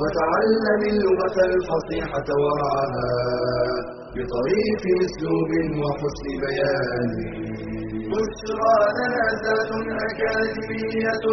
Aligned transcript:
وتعلم 0.00 0.82
اللغة 0.92 1.36
الفصيحة 1.50 2.28
ورعاها 2.42 3.10
بطريف 4.14 4.82
أسلوب 5.06 5.50
وحسن 5.82 6.26
بيان. 6.44 7.10
بشرى 8.12 8.76
لنا 8.98 9.24
ذات 9.44 9.70
أكاديمية 10.06 11.24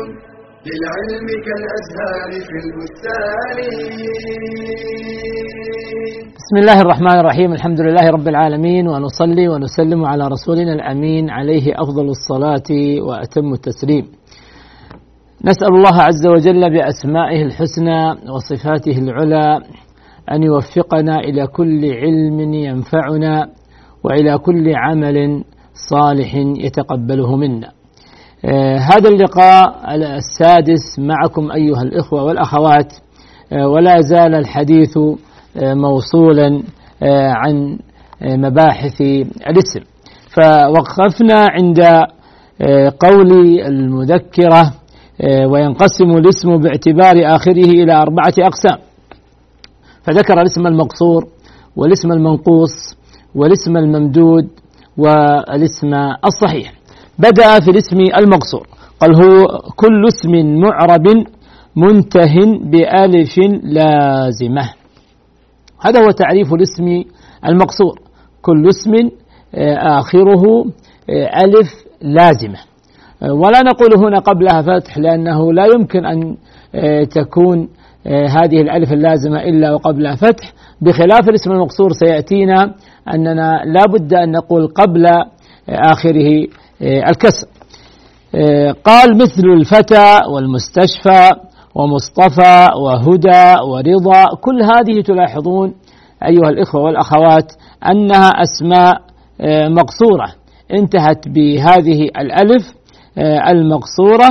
للعلم 0.67 1.27
كالأزهار 1.45 2.31
في 2.47 2.55
البستان. 2.63 3.57
بسم 6.39 6.55
الله 6.61 6.81
الرحمن 6.81 7.17
الرحيم 7.19 7.53
الحمد 7.53 7.79
لله 7.81 8.09
رب 8.09 8.27
العالمين 8.27 8.87
ونصلي 8.87 9.47
ونسلم 9.47 10.05
على 10.05 10.27
رسولنا 10.27 10.73
الأمين 10.73 11.29
عليه 11.29 11.65
أفضل 11.83 12.07
الصلاة 12.09 12.69
وأتم 13.07 13.53
التسليم. 13.53 14.18
نسأل 15.45 15.67
الله 15.67 16.01
عز 16.01 16.27
وجل 16.27 16.69
بأسمائه 16.69 17.43
الحسنى 17.43 18.31
وصفاته 18.31 18.97
العلى 18.97 19.61
أن 20.31 20.43
يوفقنا 20.43 21.19
إلى 21.19 21.47
كل 21.47 21.91
علم 21.93 22.53
ينفعنا 22.53 23.49
وإلى 24.03 24.37
كل 24.37 24.73
عمل 24.75 25.43
صالح 25.89 26.35
يتقبله 26.35 27.35
منا. 27.35 27.71
آه 28.45 28.77
هذا 28.77 29.09
اللقاء 29.09 29.95
السادس 29.95 30.99
معكم 30.99 31.51
أيها 31.51 31.81
الإخوة 31.81 32.23
والأخوات. 32.23 32.93
آه 33.53 33.67
ولا 33.67 34.01
زال 34.01 34.35
الحديث 34.35 34.97
آه 34.97 35.73
موصولا 35.73 36.63
عن 37.31 37.79
مباحث 38.21 39.01
الاسم. 39.01 39.79
فوقفنا 40.35 41.47
عند 41.51 41.79
قول 42.99 43.59
المذكرة. 43.59 44.73
وينقسم 45.23 46.09
الاسم 46.17 46.57
باعتبار 46.57 47.35
آخره 47.35 47.65
إلى 47.65 47.93
أربعة 47.93 48.33
أقسام. 48.39 48.79
فذكر 50.03 50.41
الاسم 50.41 50.67
المقصور 50.67 51.27
والاسم 51.75 52.11
المنقوص 52.11 52.97
والاسم 53.35 53.77
الممدود 53.77 54.47
والاسم 54.97 55.93
الصحيح. 56.25 56.73
بدأ 57.19 57.59
في 57.59 57.71
الاسم 57.71 57.97
المقصور. 58.19 58.67
قال 58.99 59.15
هو 59.15 59.47
كل 59.75 60.07
اسم 60.07 60.59
معرب 60.59 61.07
منته 61.75 62.35
بألف 62.63 63.37
لازمة. 63.63 64.73
هذا 65.81 65.99
هو 65.99 66.11
تعريف 66.11 66.53
الاسم 66.53 67.03
المقصور. 67.45 67.99
كل 68.41 68.69
اسم 68.69 68.93
آخره 69.77 70.65
ألف 71.43 71.69
لازمة. 72.01 72.68
ولا 73.21 73.61
نقول 73.61 74.05
هنا 74.05 74.19
قبلها 74.19 74.61
فتح 74.61 74.97
لأنه 74.97 75.53
لا 75.53 75.65
يمكن 75.75 76.05
أن 76.05 76.37
تكون 77.11 77.69
هذه 78.07 78.61
الألف 78.61 78.93
اللازمة 78.93 79.43
إلا 79.43 79.73
وقبلها 79.73 80.15
فتح. 80.15 80.53
بخلاف 80.81 81.29
الاسم 81.29 81.51
المقصور 81.51 81.91
سيأتينا 81.91 82.73
أننا 83.13 83.61
لا 83.65 83.83
بد 83.93 84.13
أن 84.13 84.31
نقول 84.31 84.67
قبل 84.67 85.05
آخره 85.69 86.47
الكسر. 86.81 87.47
قال 88.83 89.17
مثل 89.17 89.47
الفتى 89.47 90.19
والمستشفى 90.29 91.29
ومصطفى 91.75 92.67
وهدى 92.77 93.61
ورضا. 93.67 94.25
كل 94.41 94.61
هذه 94.63 95.01
تلاحظون 95.01 95.73
أيها 96.25 96.49
الإخوة 96.49 96.81
والأخوات 96.81 97.51
أنها 97.91 98.29
أسماء 98.29 99.01
مقصورة. 99.69 100.27
انتهت 100.73 101.27
بهذه 101.27 102.01
الألف. 102.03 102.78
المقصورة 103.47 104.29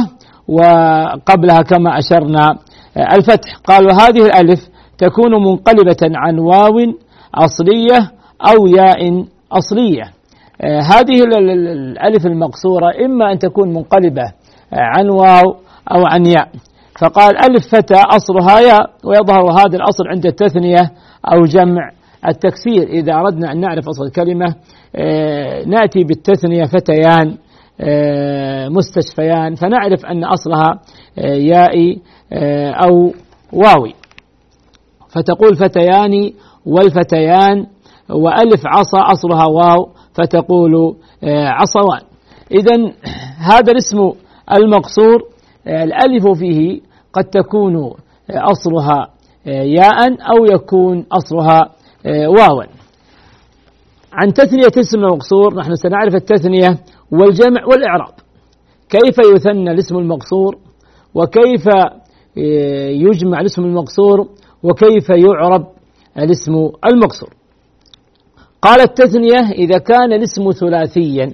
وقبلها 0.48 1.62
كما 1.62 1.98
أشرنا 1.98 2.58
الفتح. 2.96 3.56
قالوا 3.64 3.92
هذه 3.92 4.26
الألف 4.26 4.68
تكون 4.98 5.32
منقلبة 5.44 5.96
عن 6.02 6.38
واو 6.38 6.74
أصلية 7.34 8.10
أو 8.50 8.66
ياء 8.66 9.24
أصلية. 9.52 10.12
هذه 10.62 11.22
الألف 11.38 12.26
المقصورة 12.26 13.04
إما 13.04 13.32
أن 13.32 13.38
تكون 13.38 13.68
منقلبة 13.68 14.32
عن 14.72 15.08
واو 15.08 15.56
أو 15.92 16.06
عن 16.06 16.26
ياء. 16.26 16.48
فقال 17.00 17.36
ألف 17.36 17.66
فتى 17.72 17.94
أصلها 17.94 18.60
ياء 18.60 18.90
ويظهر 19.04 19.50
هذا 19.52 19.76
الأصل 19.76 20.08
عند 20.08 20.26
التثنية 20.26 20.92
أو 21.32 21.44
جمع 21.44 21.90
التكسير 22.28 22.82
إذا 22.82 23.14
أردنا 23.14 23.52
أن 23.52 23.60
نعرف 23.60 23.88
أصل 23.88 24.04
الكلمة 24.04 24.54
نأتي 25.66 26.04
بالتثنية 26.04 26.64
فتيان. 26.64 27.36
مستشفيان 28.68 29.54
فنعرف 29.54 30.06
أن 30.06 30.24
أصلها 30.24 30.80
يائي 31.26 32.00
أو 32.86 33.12
واوي. 33.52 33.94
فتقول 35.08 35.56
فتيان 35.56 36.32
والفتيان 36.66 37.66
وألف 38.10 38.62
عصا 38.66 38.98
أصلها 38.98 39.46
واو 39.46 39.88
فتقول 40.14 40.96
عصوان. 41.24 42.00
إذا 42.52 42.92
هذا 43.52 43.72
الاسم 43.72 44.12
المقصور 44.56 45.22
الألف 45.66 46.38
فيه 46.38 46.80
قد 47.12 47.24
تكون 47.24 47.94
أصلها 48.30 49.08
ياء 49.46 50.08
أو 50.08 50.44
يكون 50.54 51.06
أصلها 51.12 51.60
واوا. 52.06 52.64
عن 54.12 54.32
تثنية 54.32 54.80
اسم 54.80 54.98
المقصور 54.98 55.54
نحن 55.54 55.74
سنعرف 55.74 56.14
التثنية 56.14 56.78
والجمع 57.10 57.64
والإعراب 57.66 58.14
كيف 58.91 59.16
يثنى 59.34 59.70
الاسم 59.70 59.96
المقصور؟ 59.96 60.58
وكيف 61.14 61.66
يجمع 63.06 63.41
الاسم 63.41 63.64
المقصور؟ 63.64 64.28
وكيف 64.62 65.10
يعرب 65.10 65.66
الاسم 66.19 66.52
المقصور؟ 66.92 67.34
قال 68.62 68.80
التثنية 68.80 69.50
إذا 69.52 69.78
كان 69.78 70.12
الاسم 70.12 70.50
ثلاثيا 70.50 71.32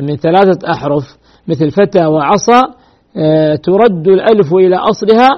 من 0.00 0.16
ثلاثة 0.16 0.72
أحرف 0.72 1.18
مثل 1.48 1.70
فتى 1.70 2.06
وعصا 2.06 2.60
ترد 3.62 4.08
الألف 4.08 4.54
إلى 4.54 4.76
أصلها 4.76 5.28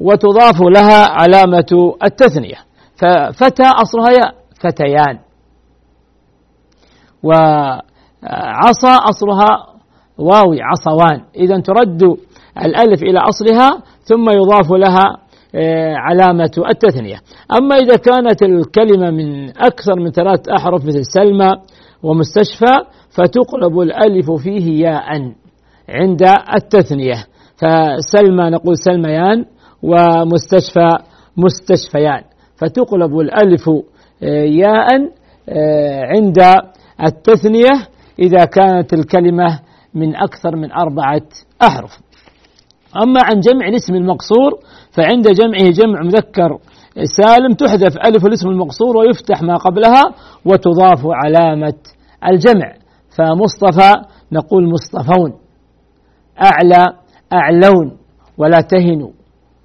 وتضاف 0.00 0.62
لها 0.62 1.06
علامة 1.06 1.94
التثنية. 2.04 2.56
ففتى 2.96 3.62
أصلها 3.62 4.32
فتيان. 4.60 5.18
وعصا 8.30 8.96
أصلها 9.10 9.66
واوي 10.18 10.58
عصوان. 10.62 11.20
إذا 11.36 11.60
ترد 11.60 12.02
الألف 12.64 13.02
إلى 13.02 13.18
أصلها 13.18 13.82
ثم 14.02 14.30
يضاف 14.30 14.72
لها 14.72 15.16
علامة 15.96 16.50
التثنية. 16.70 17.16
أما 17.58 17.76
إذا 17.76 17.96
كانت 17.96 18.42
الكلمة 18.42 19.10
من 19.10 19.48
أكثر 19.48 20.00
من 20.00 20.10
ثلاث 20.10 20.48
أحرف 20.48 20.84
مثل 20.84 21.04
سلمى 21.04 21.48
ومستشفى 22.02 22.72
فتقلب 23.10 23.80
الألف 23.80 24.30
فيه 24.30 24.86
ياء 24.86 25.32
عند 25.88 26.22
التثنية. 26.54 27.26
فسلمى 27.56 28.50
نقول 28.50 28.76
سلميان 28.78 29.44
ومستشفى 29.82 30.88
مستشفيان. 31.36 32.22
فتقلب 32.56 33.18
الألف 33.18 33.70
ياء 34.62 34.88
عند 36.14 36.38
التثنية. 37.06 37.95
إذا 38.18 38.44
كانت 38.44 38.92
الكلمة 38.92 39.60
من 39.94 40.16
أكثر 40.16 40.56
من 40.56 40.72
أربعة 40.72 41.22
أحرف. 41.62 41.98
أما 43.02 43.20
عن 43.24 43.40
جمع 43.40 43.68
الاسم 43.68 43.94
المقصور 43.94 44.50
فعند 44.92 45.28
جمعه 45.28 45.70
جمع 45.70 46.02
مذكر 46.02 46.58
سالم 47.04 47.52
تحذف 47.52 47.96
ألف 47.96 48.26
الاسم 48.26 48.48
المقصور 48.48 48.96
ويفتح 48.96 49.42
ما 49.42 49.56
قبلها 49.56 50.02
وتضاف 50.44 51.06
علامة 51.06 51.74
الجمع. 52.28 52.72
فمصطفى 53.18 53.92
نقول 54.32 54.70
مصطفون. 54.70 55.32
أعلى 56.42 56.86
أعلون. 57.32 57.96
ولا 58.38 58.60
تهنوا 58.60 59.10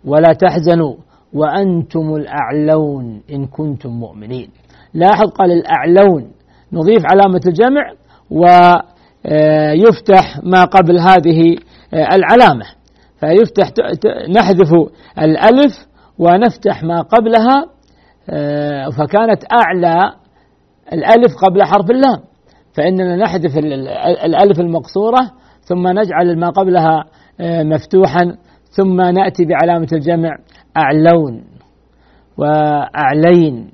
ولا 0.06 0.34
تحزنوا 0.34 0.96
وأنتم 1.34 2.16
الأعلون 2.16 3.22
إن 3.32 3.46
كنتم 3.46 3.90
مؤمنين. 3.90 4.50
لاحظ 4.94 5.30
قال 5.30 5.52
الأعلون. 5.52 6.32
نضيف 6.74 7.02
علامة 7.06 7.42
الجمع 7.48 7.94
ويفتح 8.32 10.40
ما 10.44 10.64
قبل 10.64 11.00
هذه 11.00 11.58
العلامة. 11.94 12.66
فيفتح 13.20 13.72
نحذف 14.30 14.74
الألف 15.20 15.88
ونفتح 16.20 16.84
ما 16.84 17.02
قبلها 17.02 17.66
آه، 18.30 18.90
فكانت 18.90 19.44
أعلى 19.54 20.14
الألف 20.94 21.36
قبل 21.46 21.64
حرف 21.64 21.92
اللام. 21.92 22.20
فإننا 22.74 23.16
نحذف 23.16 23.58
الألف 24.26 24.60
المقصورة 24.60 25.32
ثم 25.62 25.88
نجعل 25.88 26.40
ما 26.40 26.50
قبلها 26.50 27.06
آه، 27.40 27.64
مفتوحا 27.64 28.36
ثم 28.70 29.02
نأتي 29.02 29.46
بعلامة 29.46 29.88
الجمع 29.94 30.38
أعلون 30.78 31.44
وأعلين. 32.38 33.72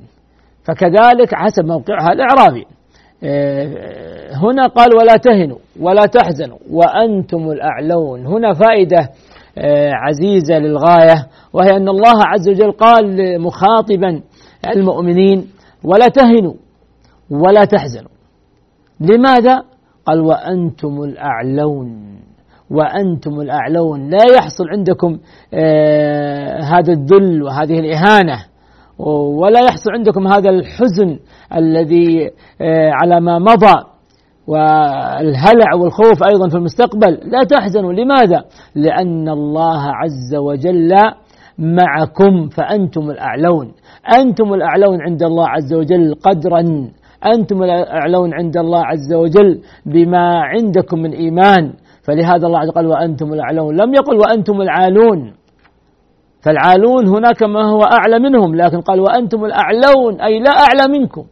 فكذلك 0.64 1.36
حسب 1.36 1.66
موقعها 1.66 2.14
الإعرابي. 2.14 2.62
آه، 2.62 2.77
هنا 4.34 4.68
قال 4.68 4.96
ولا 4.96 5.18
تهنوا 5.18 5.58
ولا 5.80 6.06
تحزنوا 6.06 6.58
وأنتم 6.72 7.52
الأعلون. 7.52 8.26
هنا 8.26 8.54
فائدة 8.54 9.10
آه، 9.58 9.92
عزيزة 9.94 10.60
للغاية 10.60 11.28
وهي 11.54 11.76
أن 11.78 11.90
الله 11.90 12.26
عز 12.26 12.50
وجل 12.50 12.72
قال 12.72 13.42
مخاطبا 13.42 14.22
المؤمنين 14.76 15.48
ولا 15.84 16.08
تهنوا 16.08 16.54
ولا 17.30 17.66
تحزنوا. 17.66 18.10
لماذا؟ 19.00 19.64
قال 20.06 20.20
وأنتم 20.22 21.04
الأعلون 21.04 22.18
وأنتم 22.72 23.42
الأعلون. 23.42 24.10
لا 24.10 24.24
يحصل 24.38 24.70
عندكم 24.70 25.20
آه 25.54 26.60
هذا 26.62 26.94
الذل 26.94 27.44
وهذه 27.44 27.80
الإهانة. 27.80 28.46
ولا 29.00 29.60
يحصل 29.60 29.92
عندكم 29.92 30.28
هذا 30.28 30.50
الحزن 30.50 31.20
الذي 31.56 32.32
آه 32.62 32.92
على 32.94 33.22
ما 33.22 33.40
مضى 33.40 33.84
والهلع 34.48 35.76
والخوف 35.76 36.24
أيضا 36.24 36.50
في 36.50 36.56
المستقبل. 36.56 37.20
لا 37.32 37.44
تحزنوا. 37.44 37.94
لماذا؟ 37.94 38.44
لأن 38.76 39.30
الله 39.30 39.82
عز 39.82 40.36
وجل 40.36 40.94
معكم 41.60 42.48
فأنتم 42.48 43.10
الأعلون. 43.10 43.72
أنتم 44.20 44.54
الأعلون 44.54 45.02
عند 45.02 45.24
الله 45.24 45.48
عز 45.48 45.74
وجل 45.74 46.16
قدرا. 46.16 46.62
أنتم 47.36 47.64
الأعلون 47.64 48.34
عند 48.34 48.58
الله 48.58 48.86
عز 48.86 49.14
وجل 49.14 49.62
بما 49.86 50.42
عندكم 50.42 51.00
من 51.00 51.12
إيمان. 51.12 51.74
فلهذا 52.02 52.48
الله 52.48 52.60
عز 52.60 52.70
قال 52.70 52.86
وأنتم 52.88 53.34
الأعلون. 53.34 53.76
لم 53.76 53.94
يقل 53.94 54.18
وأنتم 54.18 54.62
العالون. 54.62 55.34
فالعالون 56.42 57.08
هناك 57.08 57.44
ما 57.44 57.66
هو 57.66 57.82
أعلى 57.82 58.20
منهم 58.20 58.56
لكن 58.56 58.82
قال 58.82 59.00
وأنتم 59.00 59.46
الأعلون 59.46 60.22
أي 60.22 60.40
لا 60.40 60.52
أعلى 60.52 61.00
منكم. 61.00 61.26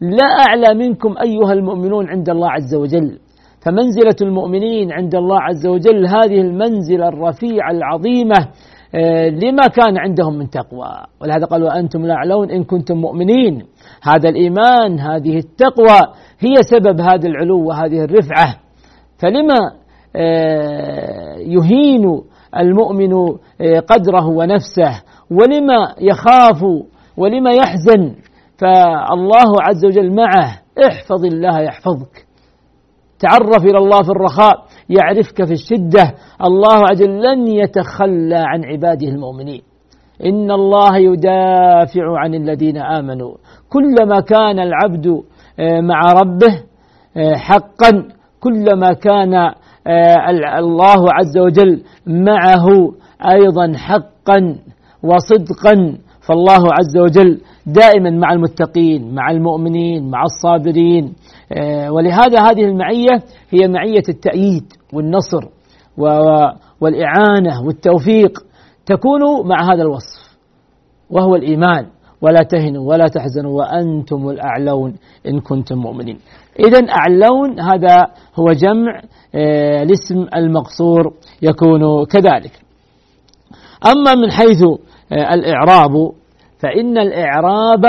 لا 0.00 0.26
أعلى 0.26 0.74
منكم 0.74 1.14
أيها 1.24 1.52
المؤمنون 1.52 2.08
عند 2.08 2.30
الله 2.30 2.50
عز 2.50 2.74
وجل. 2.74 3.18
فمنزلة 3.60 4.16
المؤمنين 4.22 4.92
عند 4.92 5.14
الله 5.14 5.40
عز 5.40 5.66
وجل 5.66 6.06
هذه 6.06 6.40
المنزلة 6.40 7.08
الرفيعة 7.08 7.70
العظيمة 7.70 8.48
آه، 8.94 9.28
لما 9.28 9.66
كان 9.66 9.98
عندهم 9.98 10.38
من 10.38 10.50
تقوى. 10.50 10.90
ولهذا 11.20 11.44
قال 11.44 11.62
وأنتم 11.62 12.04
الأعلون 12.04 12.50
إن 12.50 12.64
كنتم 12.64 12.96
مؤمنين. 12.96 13.62
هذا 14.02 14.28
الإيمان 14.28 15.00
هذه 15.00 15.38
التقوى 15.38 16.00
هي 16.40 16.54
سبب 16.70 17.00
هذا 17.00 17.28
العلو 17.28 17.66
وهذه 17.68 18.04
الرفعة. 18.04 18.56
فلما 19.18 19.72
آه، 20.16 21.36
يهين 21.36 22.22
المؤمن 22.58 23.12
آه، 23.12 23.80
قدره 23.80 24.26
ونفسه 24.26 25.02
ولما 25.30 25.94
يخاف 26.00 26.62
ولما 27.16 27.50
يحزن 27.50 28.14
فالله 28.58 29.62
عز 29.62 29.84
وجل 29.84 30.14
معه 30.14 30.58
احفظ 30.86 31.24
الله 31.24 31.60
يحفظك. 31.60 32.26
تعرف 33.18 33.64
إلى 33.64 33.78
الله 33.78 34.02
في 34.02 34.10
الرخاء 34.10 34.54
يعرفك 34.88 35.44
في 35.44 35.52
الشدة. 35.52 36.14
الله 36.44 36.78
عز 36.90 37.02
وجل 37.02 37.22
لن 37.22 37.46
يتخلى 37.46 38.44
عن 38.46 38.64
عباده 38.64 39.08
المؤمنين. 39.08 39.62
إن 40.24 40.50
الله 40.50 40.96
يدافع 40.96 42.18
عن 42.18 42.34
الذين 42.34 42.76
آمنوا. 42.76 43.34
كلما 43.68 44.20
كان 44.20 44.58
العبد 44.58 45.06
آه، 45.58 45.80
مع 45.80 46.12
ربه 46.12 46.62
حقا 47.36 48.08
كلما 48.40 48.92
كان 48.92 49.34
آه، 49.34 49.54
الله 50.58 51.12
عز 51.12 51.38
وجل 51.38 51.82
معه 52.06 52.66
أيضا 53.30 53.72
حقا 53.76 54.58
وصدقا. 55.02 55.98
فالله 56.28 56.68
عز 56.72 56.96
وجل 56.98 57.40
دائما 57.66 58.10
مع 58.10 58.32
المتقين 58.32 59.14
مع 59.14 59.30
المؤمنين 59.30 60.10
مع 60.10 60.22
الصابرين. 60.22 61.14
آه، 61.52 61.92
ولهذا 61.92 62.40
هذه 62.40 62.64
المعية 62.64 63.22
هي 63.50 63.68
معية 63.68 64.02
التأييد 64.08 64.72
والنصر 64.92 65.48
والإعانة 66.80 67.66
والتوفيق. 67.66 68.38
تكون 68.86 69.48
مع 69.48 69.72
هذا 69.72 69.82
الوصف 69.82 70.36
وهو 71.10 71.34
الإيمان. 71.34 71.86
ولا 72.22 72.42
تهنوا 72.42 72.90
ولا 72.90 73.06
تحزنوا 73.06 73.58
وأنتم 73.58 74.28
الأعلون 74.28 74.94
إن 75.28 75.40
كنتم 75.40 75.78
مؤمنين. 75.78 76.18
إذا 76.58 76.86
أعلون 76.90 77.60
هذا 77.60 78.06
هو 78.36 78.52
جمع 78.52 79.02
آه، 79.34 79.82
الاسم 79.82 80.26
المقصور 80.36 81.12
يكون 81.42 82.04
كذلك. 82.04 82.52
أما 83.86 84.14
من 84.14 84.30
حيث 84.30 84.62
آه، 85.12 85.34
الإعراب 85.34 86.12
فإن 86.58 86.98
الإعراب 86.98 87.86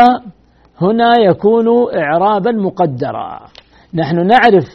هنا 0.81 1.19
يكون 1.19 1.95
إعرابا 1.95 2.51
مقدرا 2.51 3.39
نحن 3.93 4.27
نعرف 4.27 4.65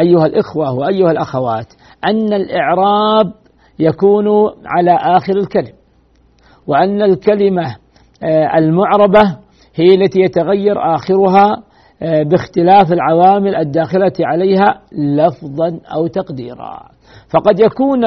أيها 0.00 0.26
الإخوة 0.26 0.74
وأيها 0.74 1.10
الأخوات 1.10 1.66
أن 2.04 2.32
الإعراب 2.32 3.32
يكون 3.78 4.26
على 4.66 4.98
آخر 5.16 5.36
الكلم 5.36 5.74
وأن 6.66 7.02
الكلمة 7.02 7.76
آه، 8.22 8.58
المعربة 8.58 9.36
هي 9.74 9.94
التي 9.94 10.20
يتغير 10.20 10.94
آخرها 10.94 11.62
باختلاف 12.04 12.92
العوامل 12.92 13.56
الداخلة 13.56 14.12
عليها 14.20 14.80
لفظا 14.92 15.80
أو 15.94 16.06
تقديرا. 16.06 16.80
فقد 17.28 17.60
يكون 17.60 18.00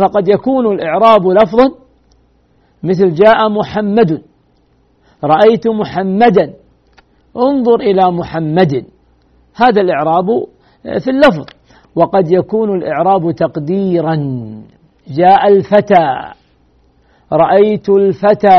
فقد 0.00 0.28
يكون 0.28 0.66
الإعراب 0.66 1.26
لفظا 1.26 1.74
مثل 2.82 3.14
جاء 3.14 3.48
محمد. 3.48 4.22
رأيت 5.24 5.68
محمدا. 5.68 6.54
انظر 7.36 7.74
إلى 7.74 8.10
محمد. 8.10 8.84
هذا 9.56 9.80
الإعراب 9.80 10.30
آه، 10.86 10.98
في 10.98 11.10
اللفظ. 11.10 11.46
وقد 11.94 12.32
يكون 12.32 12.76
الإعراب 12.76 13.30
تقديرا. 13.30 14.14
جاء 15.08 15.48
الفتى. 15.48 16.32
رأيت 17.32 17.88
الفتى. 17.88 18.58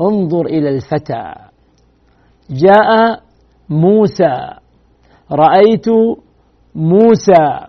انظر 0.00 0.46
إلى 0.46 0.68
الفتى. 0.68 1.34
جاء 2.50 3.20
موسى. 3.68 4.50
رأيت 5.32 5.86
موسى. 6.74 7.66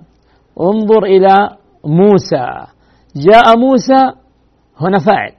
انظر 0.62 1.04
إلى 1.04 1.50
موسى. 1.86 2.66
جاء 3.16 3.58
موسى 3.58 4.12
هنا 4.78 5.00
فاعل 5.00 5.32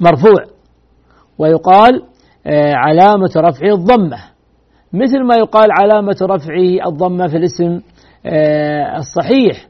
مرفوع 0.00 0.44
ويقال 1.38 2.02
آه، 2.46 2.74
علامة 2.74 3.30
رفعه 3.36 3.74
الضمة. 3.74 4.18
مثل 4.92 5.24
ما 5.24 5.34
يقال 5.36 5.68
علامة 5.72 6.16
رفعه 6.22 6.86
الضمة 6.86 7.28
في 7.28 7.36
الاسم 7.36 7.80
آه، 8.26 8.96
الصحيح. 8.96 9.68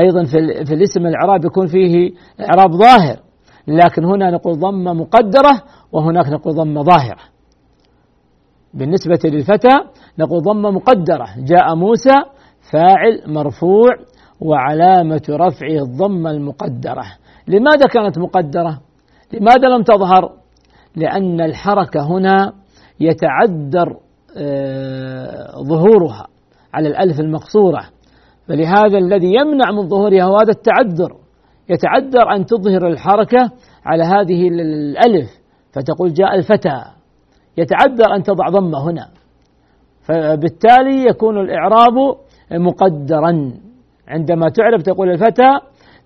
أيضا 0.00 0.24
في 0.64 0.74
الاسم 0.74 1.06
الإعراب 1.06 1.44
يكون 1.44 1.66
فيه 1.66 2.10
إعراب 2.40 2.72
ظاهر. 2.72 3.16
لكن 3.68 4.04
هنا 4.04 4.30
نقول 4.30 4.58
ضمة 4.58 4.92
مقدرة 4.92 5.62
وهناك 5.92 6.28
نقول 6.28 6.54
ضمة 6.54 6.82
ظاهرة. 6.82 7.37
بالنسبة 8.74 9.18
للفتى 9.24 9.74
نقول 10.18 10.42
ضمة 10.42 10.70
مقدرة. 10.70 11.26
جاء 11.38 11.74
موسى 11.74 12.14
فاعل 12.72 13.22
مرفوع 13.26 13.88
وعلامة 14.40 15.22
رفعه 15.30 15.82
الضمة 15.82 16.30
المقدرة. 16.30 17.04
لماذا 17.48 17.86
كانت 17.92 18.18
مقدرة؟ 18.18 18.80
لماذا 19.32 19.68
لم 19.68 19.82
تظهر؟ 19.82 20.32
لأن 20.96 21.40
الحركة 21.40 22.00
هنا 22.06 22.52
يتعذر 23.00 23.96
آه، 24.36 25.62
ظهورها 25.62 26.26
على 26.74 26.88
الألف 26.88 27.20
المقصورة. 27.20 27.84
فلهذا 28.48 28.98
الذي 28.98 29.34
يمنع 29.34 29.70
من 29.70 29.88
ظهورها 29.88 30.24
هو 30.24 30.36
هذا 30.36 30.50
التعذر. 30.50 31.16
يتعذر 31.68 32.34
أن 32.36 32.46
تظهر 32.46 32.86
الحركة 32.86 33.50
على 33.84 34.04
هذه 34.04 34.48
الألف. 34.48 35.28
فتقول 35.72 36.12
جاء 36.12 36.34
الفتى. 36.34 36.97
يتعذر 37.58 38.14
أن 38.16 38.22
تضع 38.22 38.48
ضمة 38.48 38.90
هنا. 38.90 39.08
فبالتالي 40.02 41.04
يكون 41.10 41.40
الإعراب 41.40 41.94
مقدرا. 42.52 43.52
عندما 44.08 44.48
تعرب 44.48 44.80
تقول 44.80 45.10
الفتى 45.10 45.48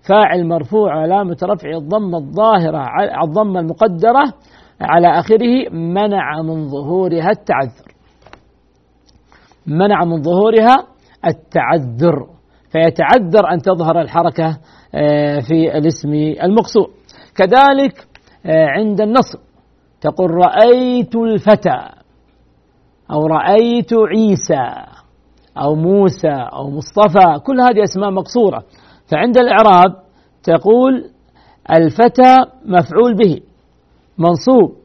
فاعل 0.09 0.47
مرفوع 0.47 1.01
علامة 1.01 1.37
رفع 1.43 1.69
الضمة 1.69 2.17
الظاهرة 2.17 2.87
الضمة 3.23 3.59
المقدرة 3.59 4.33
على 4.81 5.19
آخره 5.19 5.69
منع 5.71 6.41
من 6.41 6.67
ظهورها 6.67 7.29
التعذر. 7.29 7.93
منع 9.67 10.05
من 10.05 10.21
ظهورها 10.21 10.75
التعذر. 11.27 12.27
فيتعذر 12.71 13.53
أن 13.53 13.61
تظهر 13.61 14.01
الحركة 14.01 14.57
آه، 14.95 15.39
في 15.39 15.77
الاسم 15.77 16.13
المقصور 16.43 16.89
كذلك 17.35 18.07
آه، 18.45 18.65
عند 18.65 19.01
النصب. 19.01 19.39
تقول 20.03 20.31
رأيت 20.31 21.15
الفتى 21.15 21.89
أو 23.11 23.25
رأيت 23.27 23.93
عيسى 23.93 24.85
أو 25.57 25.75
موسى 25.75 26.47
أو 26.53 26.69
مصطفى 26.69 27.39
كل 27.45 27.61
هذه 27.61 27.83
أسماء 27.83 28.11
مقصورة. 28.11 28.63
فعند 29.11 29.37
الإعراب 29.37 29.95
تقول 30.43 31.09
الفتى 31.75 32.35
مفعول 32.65 33.15
به 33.15 33.39
منصوب 34.17 34.75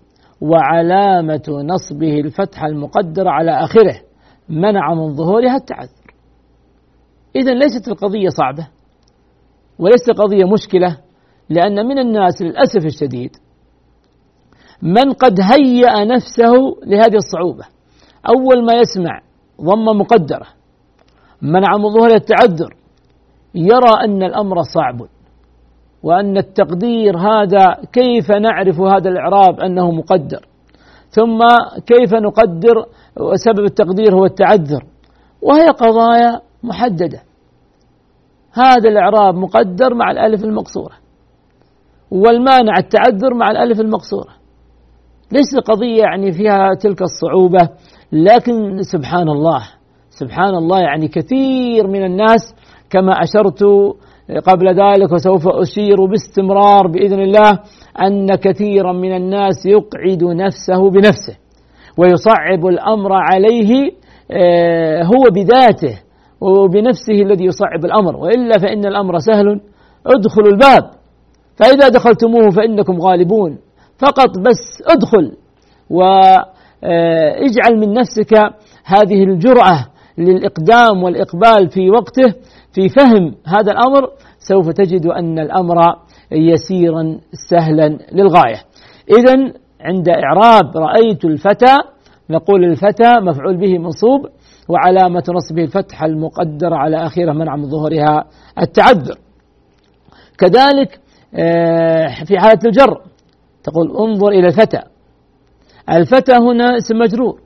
وعلامة 0.41 1.43
نصبه 1.49 2.21
الفتحة 2.21 2.67
المقدرة 2.67 3.31
على 3.31 3.51
آخره 3.51 4.01
منع 4.49 4.95
من 4.95 5.15
ظهورها 5.15 5.57
التعذر. 5.57 6.15
إذا 7.37 7.55
ليست 7.55 7.89
القضية 7.89 8.29
صعبة 8.29 8.69
وليست 9.79 10.11
قضية 10.11 10.45
مشكلة 10.45 10.99
لأن 11.49 11.87
من 11.87 11.99
الناس 11.99 12.43
للأسف 12.43 12.85
الشديد 12.87 13.37
من 14.83 15.13
قد 15.13 15.41
هيأ 15.41 16.05
نفسه 16.05 16.55
لهذه 16.87 17.17
الصعوبة. 17.17 17.65
أول 18.29 18.65
ما 18.65 18.75
يسمع 18.75 19.21
ضمة 19.61 19.93
مقدرة 19.93 20.47
منع 21.43 21.77
من 21.77 21.91
ظهور 21.95 22.15
التعذر 22.15 22.75
يرى 23.55 24.05
أن 24.05 24.23
الأمر 24.23 24.63
صعب 24.63 25.01
وأن 26.03 26.37
التقدير 26.37 27.19
هذا 27.19 27.77
كيف 27.93 28.31
نعرف 28.31 28.81
هذا 28.81 29.09
الإعراب 29.09 29.61
أنه 29.61 29.91
مقدر؟ 29.91 30.47
ثم 31.11 31.39
كيف 31.87 32.15
نقدر 32.15 32.87
وسبب 33.21 33.65
التقدير 33.65 34.15
هو 34.15 34.25
التعذر؟ 34.25 34.85
وهي 35.43 35.67
قضايا 35.67 36.41
محددة. 36.63 37.23
هذا 38.53 38.89
الإعراب 38.89 39.35
مقدر 39.35 39.95
مع 39.95 40.11
الألف 40.11 40.45
المقصورة 40.45 40.95
والمانع 42.11 42.79
التعذر 42.79 43.35
مع 43.35 43.51
الألف 43.51 43.81
المقصورة. 43.81 44.38
ليس 45.33 45.57
قضية 45.65 46.01
يعني 46.03 46.33
فيها 46.33 46.75
تلك 46.81 47.03
الصعوبة 47.03 47.69
لكن 48.13 48.83
سبحان 48.83 49.29
الله 49.29 49.63
سبحان 50.11 50.55
الله 50.55 50.81
يعني 50.81 51.09
كثير 51.09 51.87
من 51.87 52.05
الناس 52.05 52.55
كما 52.91 53.13
أشرت 53.13 53.65
قبل 54.47 54.69
ذلك 54.69 55.13
وسوف 55.13 55.49
أشير 55.49 56.05
باستمرار 56.07 56.87
بإذن 56.87 57.21
الله 57.21 57.59
أن 58.01 58.35
كثيرا 58.35 58.93
من 58.93 59.17
الناس 59.17 59.67
يقعد 59.67 60.25
نفسه 60.25 60.91
بنفسه 60.91 61.37
ويصعب 61.99 62.67
الأمر 62.67 63.13
عليه 63.13 63.91
آه، 64.31 65.03
هو 65.03 65.23
بذاته 65.35 65.99
وبنفسه 66.41 67.13
الذي 67.13 67.45
يصعب 67.45 67.85
الأمر 67.85 68.17
وإلا 68.17 68.59
فإن 68.59 68.87
الأمر 68.87 69.19
سهل 69.19 69.61
ادخلوا 70.07 70.49
الباب 70.49 70.91
فإذا 71.57 71.89
دخلتموه 71.89 72.51
فإنكم 72.51 73.01
غالبون. 73.01 73.59
فقط 73.99 74.39
بس 74.39 74.83
ادخل 74.87 75.37
واجعل 75.91 77.79
من 77.79 77.93
نفسك 77.93 78.35
هذه 78.85 79.25
الجرأة 79.25 79.87
للإقدام 80.19 81.03
والإقبال 81.03 81.71
في 81.71 81.91
وقته 81.91 82.35
في 82.73 82.89
فهم 82.89 83.35
هذا 83.47 83.73
الأمر 83.73 84.11
سوف 84.39 84.69
تجد 84.69 85.07
أن 85.07 85.39
الأمر 85.39 85.77
يسيرا 86.33 87.19
سهلا 87.51 87.99
للغاية. 88.13 88.63
إذا 89.19 89.53
عند 89.81 90.09
إعراب 90.09 90.77
رأيت 90.77 91.25
الفتى 91.25 91.77
نقول 92.31 92.65
الفتى 92.65 93.11
مفعول 93.21 93.57
به 93.57 93.79
منصوب 93.79 94.27
وعلامة 94.69 95.25
نصبه 95.29 95.63
الفتحة 95.63 96.07
المقدرة 96.07 96.77
على 96.77 96.97
آخره 96.97 97.33
منع 97.33 97.57
من 97.57 97.71
ظهورها 97.71 98.25
التعذر. 98.63 99.19
كذلك 100.39 101.01
آه، 101.35 102.25
في 102.25 102.39
حالة 102.39 102.59
الجر 102.67 103.01
تقول 103.71 104.09
انظر 104.09 104.29
إلى 104.29 104.47
الفتى. 104.47 104.83
الفتى 105.91 106.33
هنا 106.33 106.77
اسم 106.77 106.99
مجرور. 106.99 107.41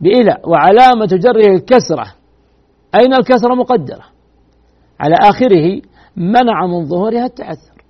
بإلى 0.00 0.36
وعلامة 0.44 1.06
جره 1.06 1.54
الكسرة. 1.54 2.06
أين 3.00 3.14
الكسرة 3.14 3.54
مقدرة؟ 3.54 4.04
على 5.00 5.14
آخره 5.20 5.80
منع 6.16 6.66
من 6.66 6.84
ظهورها 6.84 7.24
التعذر. 7.24 7.82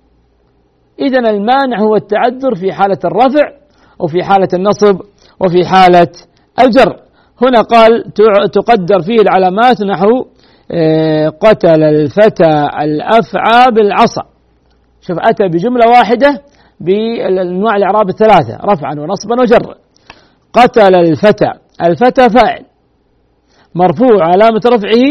إذا 0.99 1.19
المانع 1.19 1.79
هو 1.79 1.95
التعذر 1.95 2.55
في 2.55 2.73
حالة 2.73 2.99
الرفع 3.05 3.51
وفي 3.99 4.23
حالة 4.23 4.47
النصب 4.53 5.01
وفي 5.39 5.65
حالة 5.65 6.11
الجر. 6.59 6.99
هنا 7.41 7.61
قال 7.61 8.13
تقدر 8.51 9.01
فيه 9.01 9.21
العلامات 9.21 9.81
نحو 9.81 10.25
آه، 10.71 11.29
قتل 11.29 11.83
الفتى 11.83 12.67
الأفعى 12.81 13.71
بالعصا. 13.75 14.23
شوف 15.01 15.17
أتى 15.19 15.47
بجملة 15.47 15.89
واحدة 15.89 16.41
بأنواع 16.83 17.75
الإعراب 17.75 18.09
الثلاثة 18.09 18.57
رفعا 18.65 18.91
ونصبا 18.91 19.41
وجرا. 19.41 19.75
قتل 20.53 20.95
الفتى 20.95 21.51
الفتى 21.83 22.29
فاعل. 22.29 22.65
مرفوع 23.75 24.23
علامة 24.23 24.61
رفعه 24.67 25.03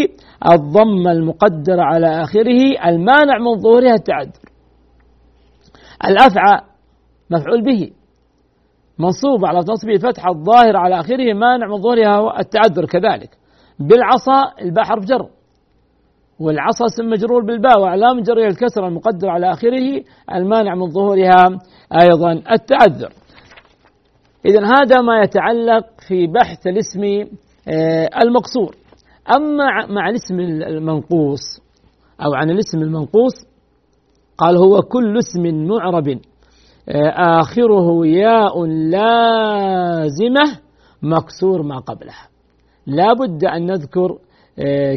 الضمة 0.52 1.12
المقدرة 1.12 1.82
على 1.82 2.22
آخره 2.22 2.88
المانع 2.88 3.38
من 3.38 3.60
ظهورها 3.60 3.94
التعذر. 3.94 4.42
الأفعى 6.08 6.60
مفعول 7.30 7.62
به. 7.62 7.90
منصوب 8.98 9.46
على 9.46 9.58
نصبه 9.58 9.92
الفتحة 9.92 10.30
الظاهر 10.30 10.76
على 10.76 11.00
آخره 11.00 11.34
مانع 11.34 11.66
من 11.66 11.82
ظهورها 11.82 12.40
التعذر 12.40 12.84
كذلك. 12.86 13.30
بالعصا 13.78 14.52
الباء 14.62 14.84
حرف 14.84 15.04
جر. 15.04 15.28
والعصا 16.42 16.84
اسم 16.86 17.10
مجرور 17.10 17.44
بالباء 17.44 17.80
وعلام 17.80 18.20
جرها 18.20 18.46
الكسر 18.46 18.86
المقدر 18.86 19.28
على 19.28 19.52
آخره 19.52 20.02
المانع 20.34 20.74
من 20.74 20.90
ظهورها 20.90 21.48
أيضا 22.02 22.32
التعذر. 22.32 23.12
إذا 24.46 24.60
هذا 24.64 25.00
ما 25.00 25.22
يتعلق 25.22 25.84
في 26.08 26.26
بحث 26.26 26.66
الاسم 26.66 27.02
آه، 27.68 28.10
المقصور. 28.22 28.76
أما 29.36 29.86
مع 29.86 30.08
الاسم 30.08 30.40
المنقوص 30.40 31.60
أو 32.24 32.34
عن 32.34 32.50
الاسم 32.50 32.78
المنقوص 32.78 33.32
قال 34.38 34.56
هو 34.56 34.80
كل 34.80 35.18
اسم 35.18 35.66
معرب 35.66 36.08
آه، 36.88 37.40
آخره 37.40 38.06
ياء 38.06 38.64
لازمة 38.66 40.58
مكسور 41.02 41.62
ما 41.62 41.78
قبلها. 41.78 42.28
لا 42.86 43.12
بد 43.12 43.44
أن 43.44 43.66
نذكر 43.66 44.18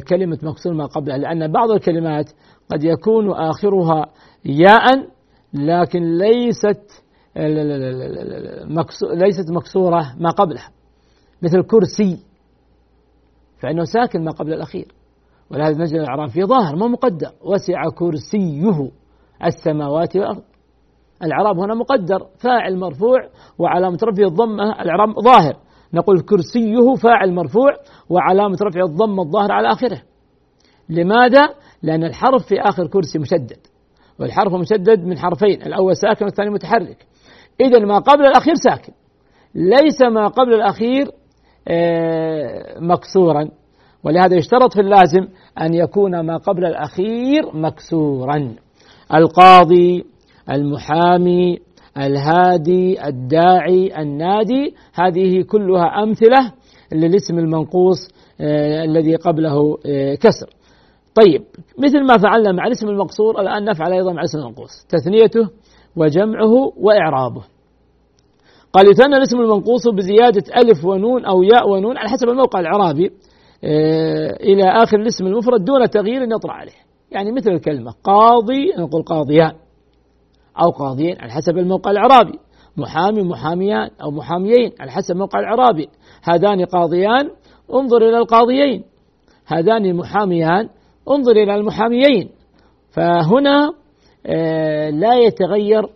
كلمة 0.08 0.40
مكسور 0.44 0.74
ما 0.74 0.86
قبلها 0.86 1.18
لأن 1.18 1.52
بعض 1.52 1.72
الكلمات 1.72 2.32
قد 2.72 2.84
يكون 2.84 3.32
آخرها 3.32 4.06
ياء 4.46 5.08
لكن 5.54 6.18
ليست 6.18 7.04
ليست 9.14 9.52
مكسورة 9.52 10.16
ما 10.20 10.30
قبلها. 10.30 10.70
مثل 11.42 11.64
كرسي 11.64 12.18
فإنه 13.62 13.84
ساكن 13.84 14.24
ما 14.24 14.32
قبل 14.32 14.54
الأخير. 14.54 14.88
ولهذا 15.52 15.78
نجد 15.78 15.94
الإعراب 15.94 16.30
في 16.30 16.44
ظاهر 16.44 16.76
ما 16.76 16.88
مقدر. 16.88 17.32
وسع 17.42 17.90
كرسيه 17.98 18.92
السماوات 19.44 20.16
والأرض. 20.16 20.42
الإعراب 21.24 21.60
هنا 21.60 21.74
مقدر 21.74 22.28
فاعل 22.40 22.78
مرفوع 22.78 23.30
وعلامة 23.60 23.98
رفعه 24.04 24.28
الضمة 24.28 24.82
الإعراب 24.82 25.20
ظاهر. 25.20 25.58
نقول 25.96 26.22
كرسيه 26.22 26.96
فاعل 26.96 27.34
مرفوع 27.34 27.70
وعلامة 28.10 28.58
رفعه 28.64 28.86
الضمة 28.86 29.24
الظاهر 29.24 29.52
على 29.52 29.72
آخره. 29.72 30.02
لماذا؟ 30.90 31.50
لأن 31.84 32.04
الحرف 32.04 32.46
في 32.46 32.62
آخر 32.62 32.88
كرسي 32.88 33.20
مشدد 33.20 33.58
والحرف 34.20 34.54
مشدد 34.54 35.00
من 35.00 35.18
حرفين 35.18 35.62
الأول 35.62 35.96
ساكن 35.98 36.26
والثاني 36.26 36.50
متحرك. 36.50 37.06
إذا 37.62 37.80
ما 37.80 38.00
قبل 38.00 38.26
الأخير 38.26 38.54
ساكن 38.56 38.94
ليس 39.56 40.02
ما 40.02 40.28
قبل 40.28 40.54
الأخير 40.54 41.08
آه، 41.68 42.80
مكسورا. 42.80 43.50
ولهذا 44.04 44.36
يشترط 44.36 44.74
في 44.74 44.82
اللازم 44.82 45.28
أن 45.62 45.74
يكون 45.74 46.20
ما 46.20 46.38
قبل 46.38 46.66
الأخير 46.66 47.56
مكسورا. 47.56 48.56
القاضي 49.14 50.06
المحامي 50.52 51.60
الهادي 51.98 53.08
الداعي 53.08 54.02
النادي. 54.02 54.76
هذه 54.94 55.42
كلها 55.42 56.04
أمثلة 56.04 56.52
للاسم 56.94 57.40
المنقوص 57.40 57.98
آه 58.42 58.84
الذي 58.84 59.16
قبله 59.16 59.78
آه 59.86 60.16
كسر. 60.16 60.50
طيب 61.16 61.44
مثل 61.78 62.06
ما 62.08 62.18
فعلنا 62.18 62.52
مع 62.52 62.68
الاسم 62.68 62.90
المقصور 62.90 63.42
الآن 63.42 63.66
نفعل 63.66 63.94
أيضا 63.94 64.14
مع 64.14 64.20
الاسم 64.20 64.38
المنقوص. 64.38 64.86
تثنيته 64.90 65.50
وجمعه 65.96 66.74
وإعرابه. 66.78 67.44
قال 68.74 68.92
يثنى 68.92 69.18
الاسم 69.18 69.38
المنقوص 69.40 69.88
بزيادة 69.88 70.44
ألف 70.58 70.86
ونون 70.86 71.26
أو 71.26 71.44
ياء 71.44 71.70
ونون 71.70 71.98
على 71.98 72.10
حسب 72.10 72.30
الموقع 72.30 72.60
الإعرابي 72.60 73.12
آه، 73.64 74.38
إلى 74.44 74.64
آخر 74.64 75.00
الاسم 75.00 75.28
المفرد 75.28 75.66
دون 75.66 75.90
تغيير 75.90 76.22
يطرأ 76.22 76.52
عليه. 76.52 76.72
يعني 77.12 77.32
مثل 77.32 77.52
الكلمة 77.52 77.92
قاضي 78.04 78.74
نقول 78.78 79.04
قاضيان. 79.04 79.52
أو 80.64 80.70
قاضيين 80.70 81.16
على 81.20 81.32
حسب 81.32 81.58
الموقع 81.58 81.92
الإعرابي. 81.92 82.40
محامي 82.78 83.22
محاميان 83.22 83.90
أو 84.04 84.12
محاميين 84.12 84.72
على 84.80 84.92
حسب 84.92 85.12
الموقع 85.12 85.40
الإعرابي. 85.40 85.88
هذان 86.24 86.66
قاضيان 86.66 87.30
انظر 87.74 87.98
إلى 87.98 88.18
القاضيين. 88.18 88.84
هذان 89.48 89.96
محاميان 89.96 90.70
انظر 91.10 91.32
إلى 91.32 91.56
المحاميين. 91.56 92.30
فهنا 92.92 93.74
آه، 94.28 94.90
لا 94.90 95.16
يتغير 95.16 95.90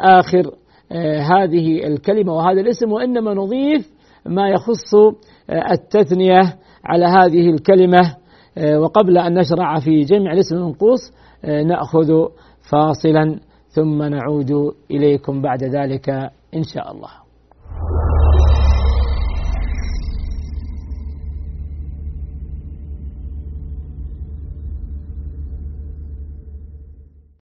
آخر 0.00 0.50
آه، 0.92 1.20
هذه 1.20 1.86
الكلمة 1.86 2.32
وهذا 2.32 2.60
الاسم 2.60 2.92
وإنما 2.92 3.34
نضيف 3.34 3.90
ما 4.26 4.48
يخص 4.48 4.94
آه، 5.50 5.72
التثنية 5.72 6.42
على 6.84 7.04
هذه 7.04 7.50
الكلمة. 7.50 8.16
وقبل 8.76 9.18
أن 9.18 9.38
نشرع 9.38 9.80
في 9.80 10.00
جمع 10.00 10.32
الاسم 10.32 10.56
المنقوص 10.56 11.00
نأخذ 11.44 12.28
فاصلا 12.72 13.40
ثم 13.68 14.02
نعود 14.02 14.50
إليكم 14.90 15.42
بعد 15.42 15.64
ذلك 15.64 16.08
إن 16.54 16.62
شاء 16.74 16.92
الله. 16.92 17.10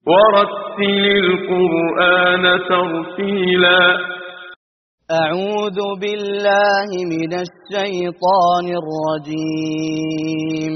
ورتل 0.08 1.06
القرآن 1.26 2.44
ترتيلا. 2.70 3.82
أعوذ 5.12 5.80
بالله 6.02 6.90
من 7.14 7.32
الشيطان 7.34 8.68
الرجيم. 8.82 10.76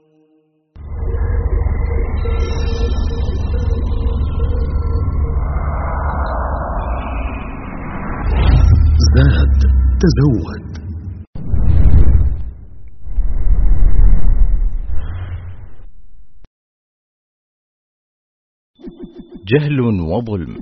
زاد 9.15 9.61
تزود. 10.01 10.71
جهل 19.47 19.79
وظلم 19.81 20.55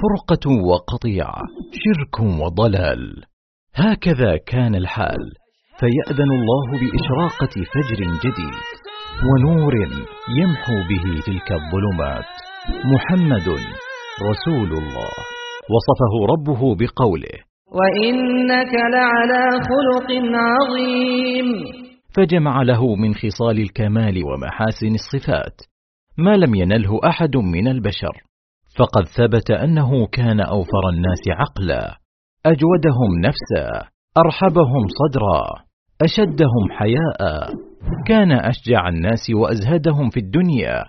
فرقة 0.00 0.50
وقطيعة 0.70 1.42
شرك 1.72 2.20
وضلال. 2.20 3.24
هكذا 3.74 4.36
كان 4.46 4.74
الحال 4.74 5.32
فيأذن 5.78 6.30
الله 6.32 6.66
بإشراقة 6.80 7.54
فجر 7.72 8.00
جديد 8.24 8.64
ونور 9.28 9.74
يمحو 10.40 10.74
به 10.90 11.20
تلك 11.26 11.52
الظلمات. 11.52 12.24
محمد 12.84 13.48
رسول 14.22 14.70
الله. 14.78 15.12
وصفه 15.72 16.14
ربه 16.32 16.74
بقوله 16.74 17.53
وإنك 17.78 18.74
لعلى 18.74 19.44
خلق 19.70 20.08
عظيم. 20.34 21.46
فجمع 22.16 22.62
له 22.62 22.94
من 22.94 23.14
خصال 23.14 23.60
الكمال 23.60 24.24
ومحاسن 24.24 24.94
الصفات 24.94 25.60
ما 26.18 26.36
لم 26.36 26.54
ينله 26.54 27.00
أحد 27.08 27.36
من 27.36 27.68
البشر. 27.68 28.22
فقد 28.78 29.04
ثبت 29.04 29.50
أنه 29.50 30.06
كان 30.06 30.40
أوفر 30.40 30.88
الناس 30.92 31.22
عقلا 31.28 31.98
أجودهم 32.46 33.10
نفسا 33.20 33.88
أرحبهم 34.18 34.86
صدرا 35.00 35.64
أشدهم 36.02 36.70
حياء. 36.70 37.50
كان 38.06 38.32
أشجع 38.32 38.88
الناس 38.88 39.30
وأزهدهم 39.34 40.10
في 40.10 40.20
الدنيا 40.20 40.84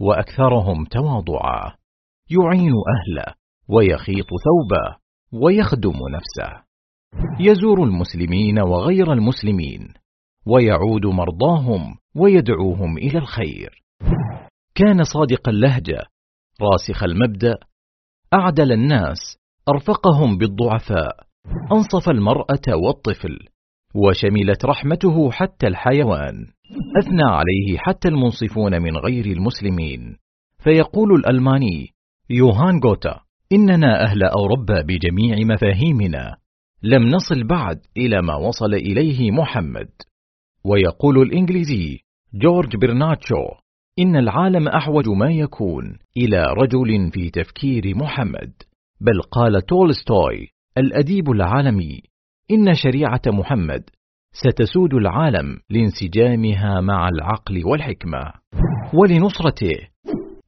وأكثرهم 0.00 0.84
تواضعا. 0.84 1.72
يعين 2.30 2.72
أهله 2.94 3.34
ويخيط 3.68 4.26
ثوبه. 4.44 5.03
ويخدم 5.42 5.92
نفسه. 5.92 6.64
يزور 7.40 7.84
المسلمين 7.84 8.58
وغير 8.58 9.12
المسلمين 9.12 9.88
ويعود 10.46 11.06
مرضاهم 11.06 11.94
ويدعوهم 12.16 12.98
إلى 12.98 13.18
الخير. 13.18 13.82
كان 14.74 15.04
صادق 15.04 15.48
اللهجة 15.48 16.02
راسخ 16.60 17.04
المبدأ 17.04 17.54
أعدل 18.34 18.72
الناس 18.72 19.38
أرفقهم 19.68 20.38
بالضعفاء. 20.38 21.16
أنصف 21.72 22.08
المرأة 22.08 22.76
والطفل 22.84 23.38
وشملت 23.94 24.64
رحمته 24.64 25.30
حتى 25.30 25.66
الحيوان. 25.66 26.34
أثنى 26.98 27.24
عليه 27.24 27.78
حتى 27.78 28.08
المنصفون 28.08 28.82
من 28.82 28.96
غير 28.96 29.26
المسلمين. 29.26 30.16
فيقول 30.58 31.14
الألماني 31.14 31.88
يوهان 32.30 32.80
غوتا 32.84 33.23
إننا 33.54 34.04
أهل 34.04 34.22
أوروبا 34.22 34.82
بجميع 34.82 35.36
مفاهيمنا. 35.54 36.36
لم 36.82 37.02
نصل 37.02 37.44
بعد 37.44 37.80
إلى 37.96 38.22
ما 38.22 38.34
وصل 38.34 38.74
إليه 38.74 39.30
محمد. 39.30 39.88
ويقول 40.64 41.22
الإنجليزي 41.22 41.98
جورج 42.34 42.76
برناتشو 42.76 43.44
إن 43.98 44.16
العالم 44.16 44.68
أحوج 44.68 45.08
ما 45.08 45.30
يكون 45.30 45.98
إلى 46.16 46.44
رجل 46.62 47.10
في 47.12 47.30
تفكير 47.30 47.96
محمد. 47.96 48.52
بل 49.00 49.22
قال 49.30 49.62
تولستوي 49.66 50.48
الأديب 50.78 51.30
العالمي 51.30 52.00
إن 52.50 52.74
شريعة 52.74 53.22
محمد 53.26 53.82
ستسود 54.32 54.94
العالم 54.94 55.58
لانسجامها 55.70 56.80
مع 56.80 57.08
العقل 57.08 57.62
والحكمة. 57.66 58.32
ولنصرته 58.94 59.76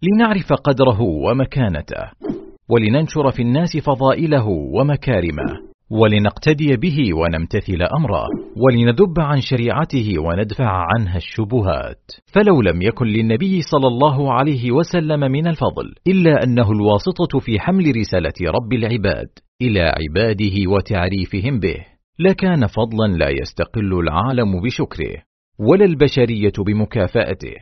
لنعرف 0.02 0.52
قدره 0.52 1.00
ومكانته. 1.00 2.25
ولننشر 2.68 3.30
في 3.30 3.42
الناس 3.42 3.76
فضائله 3.76 4.46
ومكارمه 4.48 5.66
ولنقتدي 5.90 6.76
به 6.76 7.14
ونمتثل 7.14 7.82
أمره 7.98 8.24
ولندب 8.56 9.20
عن 9.20 9.40
شريعته 9.40 10.12
وندفع 10.18 10.86
عنها 10.94 11.16
الشبهات. 11.16 12.02
فلو 12.34 12.62
لم 12.62 12.82
يكن 12.82 13.06
للنبي 13.06 13.60
صلى 13.60 13.86
الله 13.86 14.32
عليه 14.32 14.72
وسلم 14.72 15.20
من 15.20 15.46
الفضل 15.46 15.94
إلا 16.06 16.44
أنه 16.44 16.72
الواسطة 16.72 17.38
في 17.38 17.60
حمل 17.60 17.96
رسالة 17.96 18.50
رب 18.50 18.72
العباد 18.72 19.28
إلى 19.62 19.80
عباده 19.80 20.70
وتعريفهم 20.70 21.60
به 21.60 21.76
لكان 22.18 22.66
فضلا 22.66 23.16
لا 23.16 23.28
يستقل 23.28 23.98
العالم 24.00 24.60
بشكره 24.60 25.22
ولا 25.58 25.84
البشرية 25.84 26.52
بمكافأته. 26.66 27.54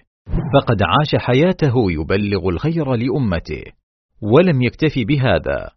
فقد 0.54 0.82
عاش 0.82 1.22
حياته 1.24 1.74
يبلغ 1.92 2.48
الخير 2.48 2.94
لأمته. 2.94 3.64
ولم 4.32 4.62
يكتف 4.62 4.94
بهذا 5.08 5.68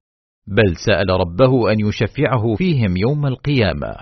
بل 0.48 0.76
سأل 0.86 1.10
ربه 1.10 1.72
أن 1.72 1.80
يشفعه 1.80 2.56
فيهم 2.58 2.98
يوم 2.98 3.26
القيامة. 3.26 3.94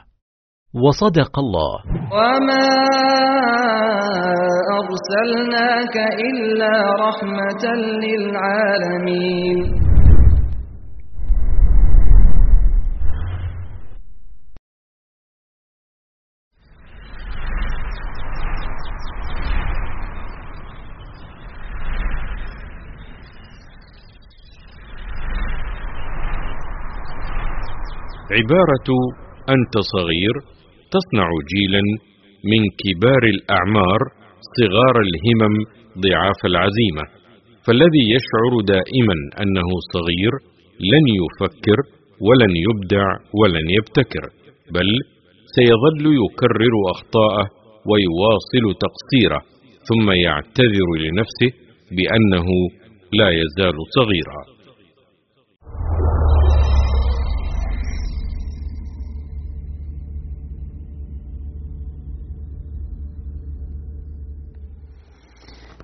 وصدق 0.88 1.40
الله. 1.40 1.76
وما 2.12 2.68
أرسلناك 4.82 5.96
إلا 5.98 6.74
رحمة 7.08 7.66
للعالمين. 8.06 9.95
عبارة 28.38 28.90
أنت 29.56 29.74
صغير 29.94 30.36
تصنع 30.94 31.28
جيلا 31.54 31.84
من 32.52 32.62
كبار 32.82 33.24
الأعمار 33.36 34.02
صغار 34.58 34.96
الهمم 35.08 35.56
ضعاف 36.06 36.40
العزيمة. 36.52 37.06
فالذي 37.66 38.04
يشعر 38.16 38.54
دائما 38.74 39.16
أنه 39.42 39.70
صغير 39.94 40.34
لن 40.92 41.06
يفكر 41.22 41.80
ولن 42.28 42.54
يبدع 42.68 43.08
ولن 43.40 43.68
يبتكر 43.78 44.26
بل 44.76 44.90
سيظل 45.56 46.06
يكرر 46.24 46.76
أخطاءه 46.94 47.46
ويواصل 47.90 48.66
تقصيره 48.86 49.42
ثم 49.90 50.12
يعتذر 50.12 50.90
لنفسه 51.06 51.52
بأنه 51.98 52.48
لا 53.20 53.30
يزال 53.30 53.78
صغيرا. 53.98 54.55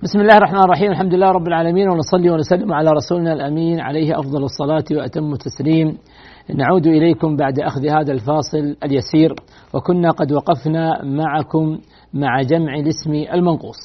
بسم 0.02 0.20
الله 0.20 0.36
الرحمن 0.36 0.62
الرحيم. 0.62 0.90
الحمد 0.90 1.14
لله 1.14 1.30
رب 1.30 1.46
العالمين 1.46 1.88
ونصلي 1.88 2.30
ونسلم 2.30 2.72
على 2.72 2.90
رسولنا 2.90 3.32
الأمين 3.32 3.80
عليه 3.80 4.18
أفضل 4.18 4.44
الصلاة 4.44 4.84
وأتم 4.92 5.32
التسليم. 5.32 5.98
نعود 6.54 6.86
إليكم 6.86 7.36
بعد 7.36 7.60
أخذ 7.60 7.86
هذا 7.86 8.12
الفاصل 8.12 8.76
اليسير 8.84 9.34
وكنا 9.74 10.10
قد 10.10 10.32
وقفنا 10.32 11.04
معكم 11.04 11.78
مع 12.14 12.42
جمع 12.42 12.74
الاسم 12.74 13.12
المنقوص. 13.12 13.76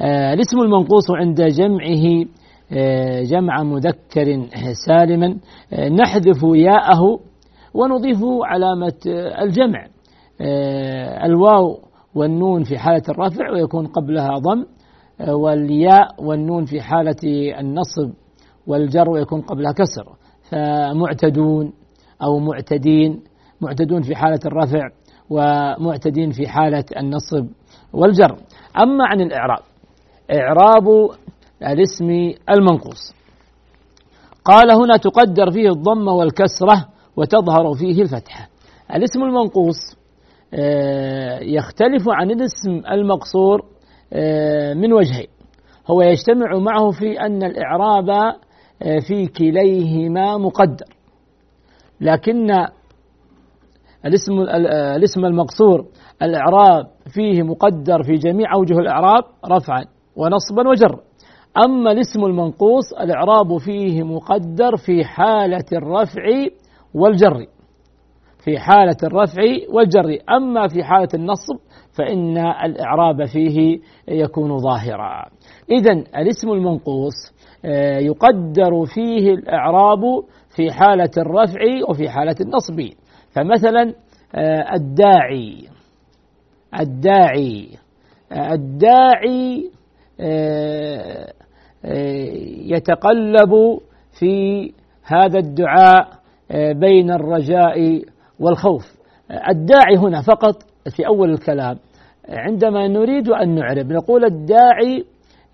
آه 0.00 0.34
الاسم 0.34 0.58
المنقوص 0.60 1.10
عند 1.10 1.42
جمعه 1.42 2.24
آه 2.72 3.22
جمع 3.22 3.62
مذكر 3.62 4.46
سالما. 4.86 5.36
آه 5.72 5.88
نحذف 5.88 6.42
ياءه 6.54 7.20
ونضيف 7.74 8.18
علامة 8.44 9.00
الجمع. 9.42 9.86
آه، 10.40 11.26
الواو 11.26 11.78
والنون 12.14 12.62
في 12.62 12.78
حالة 12.78 13.02
الرفع 13.08 13.50
ويكون 13.52 13.86
قبلها 13.86 14.38
ضم. 14.38 14.64
والياء 15.28 16.24
والنون 16.24 16.64
في 16.64 16.80
حالة 16.80 17.16
النصب 17.60 18.10
والجر 18.66 19.10
ويكون 19.10 19.40
قبلها 19.40 19.72
كسر. 19.72 20.16
فمعتدون 20.50 21.72
أو 22.22 22.38
معتدين 22.38 23.22
معتدون 23.60 24.02
في 24.02 24.14
حالة 24.14 24.40
الرفع 24.46 24.88
ومعتدين 25.30 26.30
في 26.30 26.48
حالة 26.48 26.84
النصب 26.96 27.46
والجر. 27.92 28.36
أما 28.82 29.06
عن 29.06 29.20
الإعراب 29.20 29.62
إعراب 30.30 31.10
الاسم 31.62 32.32
المنقوص. 32.50 33.14
قال 34.44 34.70
هنا 34.70 34.96
تقدر 34.96 35.50
فيه 35.50 35.68
الضمة 35.68 36.12
والكسرة 36.12 36.88
وتظهر 37.16 37.74
فيه 37.74 38.02
الفتحة. 38.02 38.48
الاسم 38.94 39.22
المنقوص 39.22 39.96
آه، 40.54 41.38
يختلف 41.40 42.02
عن 42.08 42.30
الاسم 42.30 42.70
المقصور 42.92 43.64
من 44.74 44.92
وجهين 44.92 45.26
هو 45.90 46.02
يجتمع 46.02 46.58
معه 46.58 46.90
في 46.90 47.20
أن 47.20 47.42
الإعراب 47.42 48.10
آه، 48.82 48.98
في 49.08 49.26
كليهما 49.26 50.36
مقدر. 50.36 50.84
لكن 52.00 52.50
الاسم 54.06 54.32
آه، 54.48 54.96
الاسم 54.96 55.24
المقصور 55.24 55.86
الإعراب 56.22 56.86
فيه 57.14 57.42
مقدر 57.42 58.02
في 58.02 58.12
جميع 58.12 58.54
أوجه 58.54 58.78
الإعراب 58.78 59.24
رفعا 59.46 59.84
ونصبا 60.16 60.68
وجرا. 60.68 61.00
أما 61.64 61.92
الاسم 61.92 62.24
المنقوص 62.24 62.92
الإعراب 63.00 63.56
فيه 63.56 64.02
مقدر 64.02 64.76
في 64.76 65.04
حالة 65.04 65.64
الرفع 65.72 66.22
والجر. 66.94 67.46
في 68.44 68.58
حالة 68.58 68.96
الرفع 69.02 69.42
والجر. 69.72 70.18
أما 70.36 70.68
في 70.68 70.84
حالة 70.84 71.08
النصب 71.14 71.56
فإن 72.00 72.38
الإعراب 72.38 73.24
فيه 73.24 73.80
يكون 74.08 74.58
ظاهرا. 74.58 75.26
إذا 75.70 75.92
الاسم 75.92 76.50
المنقوص 76.52 77.14
آه، 77.64 77.98
يقدر 77.98 78.84
فيه 78.94 79.30
الإعراب 79.30 80.00
في 80.56 80.72
حالة 80.72 81.10
الرفع 81.18 81.60
وفي 81.88 82.10
حالة 82.10 82.36
النصب. 82.40 82.80
فمثلا 83.32 83.94
آه، 84.34 84.74
الداعي 84.74 85.68
الداعي 86.80 87.68
آه، 88.32 88.52
الداعي 88.52 89.70
يتقلب 92.64 93.78
في 94.18 94.72
هذا 95.04 95.38
الدعاء 95.38 96.08
بين 96.72 97.10
الرجاء 97.10 98.02
والخوف. 98.40 98.96
الداعي 99.30 99.96
هنا 99.96 100.22
فقط 100.22 100.62
في 100.96 101.06
أول 101.06 101.30
الكلام 101.30 101.78
عندما 102.30 102.88
نريد 102.88 103.28
أن 103.28 103.54
نعرب 103.54 103.92
نقول 103.92 104.24
الداعي 104.24 105.04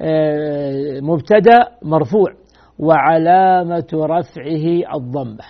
آه، 0.00 1.00
مبتدأ 1.00 1.68
مرفوع 1.82 2.32
وعلامة 2.78 3.86
رفعه 3.94 4.96
الضمة. 4.96 5.44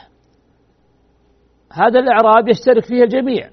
هذا 1.73 1.99
الإعراب 2.01 2.49
يشترك 2.49 2.85
فيه 2.85 3.03
الجميع. 3.03 3.51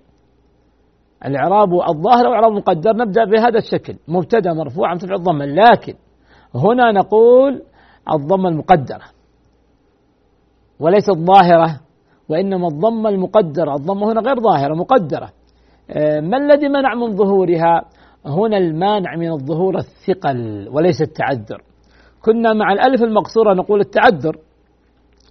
الإعراب 1.26 1.70
الظاهر 1.74 2.28
أو 2.28 2.34
إعراب 2.34 2.52
مقدر 2.52 2.96
نبدأ 2.96 3.26
بهذا 3.26 3.58
الشكل 3.58 3.96
مبتدأ 4.08 4.54
مرفوع 4.54 4.90
عن 4.90 4.98
ترفع 4.98 5.16
الضمة. 5.16 5.46
لكن 5.46 5.94
هنا 6.56 6.92
نقول 6.92 7.62
الضمة 8.14 8.50
المقدرة 8.50 9.06
وليست 10.80 11.12
ظاهرة 11.12 11.80
وإنما 12.30 12.68
الضمة 12.68 13.10
المقدرة. 13.10 13.76
الضمة 13.76 14.12
هنا 14.12 14.22
غير 14.22 14.40
ظاهرة 14.40 14.76
مقدرة. 14.76 15.30
ما 16.02 16.38
الذي 16.38 16.70
منع 16.70 16.96
من 16.96 17.16
ظهورها؟ 17.16 17.82
هنا 18.26 18.58
المانع 18.58 19.16
من 19.16 19.32
الظهور 19.32 19.78
الثقل 19.78 20.70
وليس 20.72 21.02
التعذر. 21.02 21.62
كنا 22.22 22.54
مع 22.54 22.74
الألف 22.74 23.04
المقصورة 23.04 23.54
نقول 23.54 23.80
التعذر. 23.80 24.38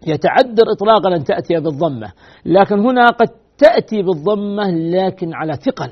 يتعذر 0.07 0.65
إطلاقا 0.77 1.17
أن 1.17 1.25
تأتي 1.25 1.55
بالضمة 1.55 2.13
لكن 2.47 2.79
هنا 2.79 3.09
قد 3.09 3.29
تأتي 3.59 4.03
بالضمة 4.03 4.71
لكن 4.71 5.35
على 5.35 5.53
ثقل 5.53 5.91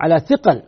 على 0.00 0.18
ثقل. 0.18 0.62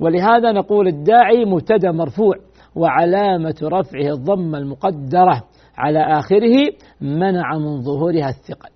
ولهذا 0.00 0.52
نقول 0.52 0.88
الداعي 0.88 1.44
مبتدأ 1.44 1.92
مرفوع 1.92 2.34
وعلامة 2.74 3.54
رفعه 3.62 4.12
الضمة 4.12 4.58
المقدرة 4.58 5.42
على 5.78 5.98
آخره 5.98 6.72
منع 7.00 7.58
من 7.58 7.80
ظهورها 7.80 8.28
الثقل. 8.28 8.70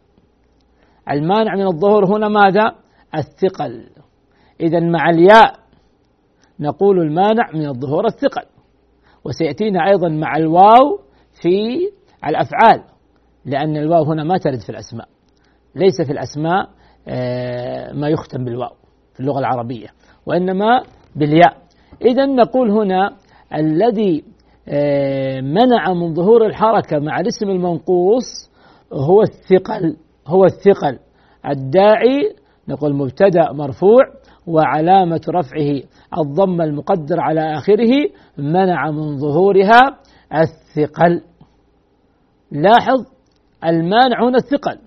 المانع 1.11 1.55
من 1.55 1.67
الظهور 1.67 2.17
هنا 2.17 2.29
ماذا؟ 2.29 2.73
الثقل. 3.15 3.89
إذا 4.61 4.81
مع 4.81 5.11
الياء 5.11 5.55
نقول 6.61 6.99
المانع 6.99 7.51
من 7.55 7.67
الظهور 7.67 8.07
الثقل. 8.07 8.43
وسيأتينا 9.25 9.87
أيضا 9.91 10.09
مع 10.09 10.37
الواو 10.37 11.01
في 11.43 11.79
الأفعال 12.27 12.85
لأن 13.45 13.77
الواو 13.77 14.03
هنا 14.03 14.25
ما 14.25 14.39
ترد 14.39 14.61
في 14.61 14.71
الأسماء. 14.71 15.09
ليس 15.75 16.03
في 16.07 16.13
الأسماء 16.13 16.69
آه، 17.09 17.93
ما 17.93 18.09
يختم 18.09 18.45
بالواو 18.45 18.75
في 19.15 19.21
اللغة 19.21 19.39
العربية 19.39 19.89
وإنما 20.27 20.83
بالياء. 21.17 21.57
إذا 22.03 22.27
نقول 22.27 22.71
هنا 22.71 23.17
الذي 23.55 24.25
آه، 24.69 25.41
منع 25.41 25.93
من 25.93 26.15
ظهور 26.15 26.47
الحركة 26.47 26.99
مع 26.99 27.21
الاسم 27.21 27.51
المنقوص 27.51 28.51
هو 28.93 29.23
الثقل 29.23 29.97
هو 30.27 30.45
الثقل 30.45 30.99
الداعي 31.51 32.35
نقول 32.71 32.95
مبتدأ 32.95 33.53
مرفوع 33.53 34.03
وعلامة 34.47 35.21
رفعه 35.29 35.83
الضم 36.19 36.61
المقدر 36.61 37.21
على 37.21 37.59
آخره 37.59 37.93
منع 38.39 38.91
من 38.91 39.19
ظهورها 39.19 39.81
الثقل. 40.35 41.23
لاحظ 42.53 43.07
المانع 43.65 44.29
هنا 44.29 44.37
الثقل. 44.37 44.79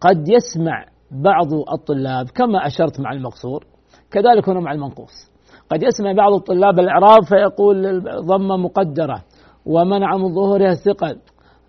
قد 0.00 0.28
يسمع 0.28 0.84
بعض 1.10 1.52
الطلاب 1.74 2.26
كما 2.34 2.66
أشرت 2.66 3.00
مع 3.00 3.12
المقصور 3.12 3.64
كذلك 4.10 4.48
هنا 4.48 4.60
مع 4.60 4.72
المنقوص. 4.72 5.30
قد 5.70 5.82
يسمع 5.82 6.12
بعض 6.12 6.32
الطلاب 6.32 6.78
الإعراب 6.78 7.24
فيقول 7.24 7.86
الضمة 7.86 8.56
مقدرة 8.56 9.22
ومنع 9.66 10.16
من 10.16 10.34
ظهورها 10.34 10.70
الثقل. 10.70 11.18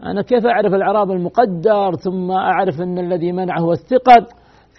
أنا 0.03 0.21
كيف 0.21 0.45
أعرف 0.45 0.73
الإعراب 0.73 1.11
المقدر 1.11 1.95
ثم 1.95 2.31
أعرف 2.31 2.81
أن 2.81 2.99
الذي 2.99 3.31
منعه 3.31 3.59
هو 3.59 3.71
الثقل؟ 3.71 4.25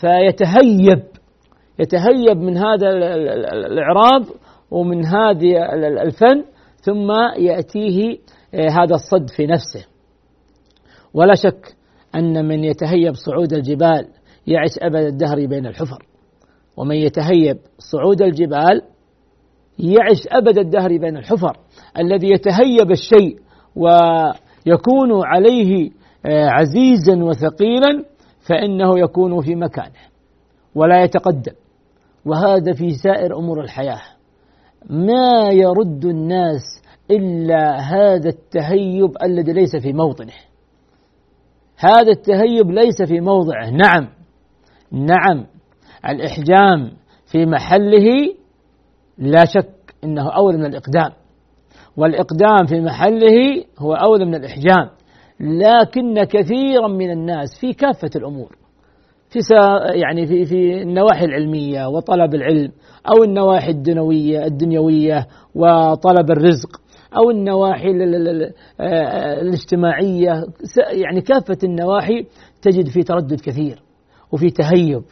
فيتهيب 0.00 1.02
يتهيب 1.78 2.36
من 2.36 2.56
هذا 2.56 2.88
الإعراب 3.52 4.24
ومن 4.70 5.04
هذه 5.04 5.74
الفن 6.02 6.44
ثم 6.80 7.10
يأتيه 7.38 8.18
آه، 8.54 8.68
هذا 8.70 8.94
الصد 8.94 9.30
في 9.36 9.46
نفسه. 9.46 9.86
ولا 11.14 11.34
شك 11.34 11.76
أن 12.14 12.48
من 12.48 12.64
يتهيب 12.64 13.14
صعود 13.14 13.52
الجبال 13.52 14.08
يعيش 14.46 14.72
أبد 14.78 15.04
الدهر 15.04 15.46
بين 15.46 15.66
الحفر. 15.66 16.06
ومن 16.76 16.96
يتهيب 16.96 17.56
صعود 17.92 18.22
الجبال 18.22 18.82
يعيش 19.78 20.28
أبد 20.28 20.58
الدهر 20.58 20.88
بين 20.88 21.16
الحفر. 21.16 21.56
الذي 21.98 22.30
يتهيب 22.30 22.90
الشيء 22.90 23.38
ويكون 23.76 25.26
عليه 25.26 25.90
آه، 26.26 26.48
عزيزا 26.48 27.24
وثقيلا 27.24 28.04
فإنه 28.48 28.98
يكون 28.98 29.40
في 29.40 29.54
مكانه 29.54 30.00
ولا 30.74 31.02
يتقدم. 31.02 31.52
وهذا 32.24 32.72
في 32.72 32.90
سائر 32.90 33.38
أمور 33.38 33.60
الحياة. 33.60 34.00
ما 34.90 35.50
يرد 35.52 36.04
الناس 36.04 36.82
إلا 37.10 37.80
هذا 37.80 38.28
التهيب 38.28 39.10
الذي 39.22 39.52
ليس 39.52 39.76
في 39.76 39.92
موطنه. 39.92 40.32
هذا 41.76 42.10
التهيب 42.10 42.70
ليس 42.70 43.02
في 43.02 43.20
موضعه. 43.20 43.70
نعم. 43.70 44.08
نعم. 44.92 45.46
الإحجام 46.08 46.92
في 47.26 47.46
محله 47.46 48.34
لا 49.18 49.44
شك 49.44 49.94
إنه 50.04 50.30
أولى 50.30 50.58
من 50.58 50.66
الإقدام. 50.66 51.12
والإقدام 51.96 52.66
في 52.68 52.80
محله 52.80 53.64
هو 53.78 53.94
أولى 53.94 54.24
من 54.24 54.34
الإحجام. 54.34 54.97
لكن 55.40 56.24
كثيرا 56.24 56.88
من 56.88 57.10
الناس 57.10 57.48
في 57.60 57.72
كافة 57.72 58.10
الأمور 58.16 58.56
في 59.30 59.38
يعني 59.94 60.26
في 60.26 60.44
في 60.44 60.82
النواحي 60.82 61.24
العلمية 61.24 61.86
وطلب 61.88 62.34
العلم 62.34 62.72
أو 63.08 63.24
النواحي 63.24 63.70
الدنيوية 63.70 64.44
الدنيوية 64.44 65.26
وطلب 65.54 66.30
الرزق 66.30 66.80
أو 67.16 67.30
النواحي 67.30 67.90
الاجتماعية 69.40 70.44
يعني 70.92 71.20
كافة 71.20 71.58
النواحي 71.64 72.26
تجد 72.62 72.88
في 72.88 73.02
تردد 73.02 73.40
كثير 73.40 73.82
وفي 74.32 74.50
تهيب 74.50 75.02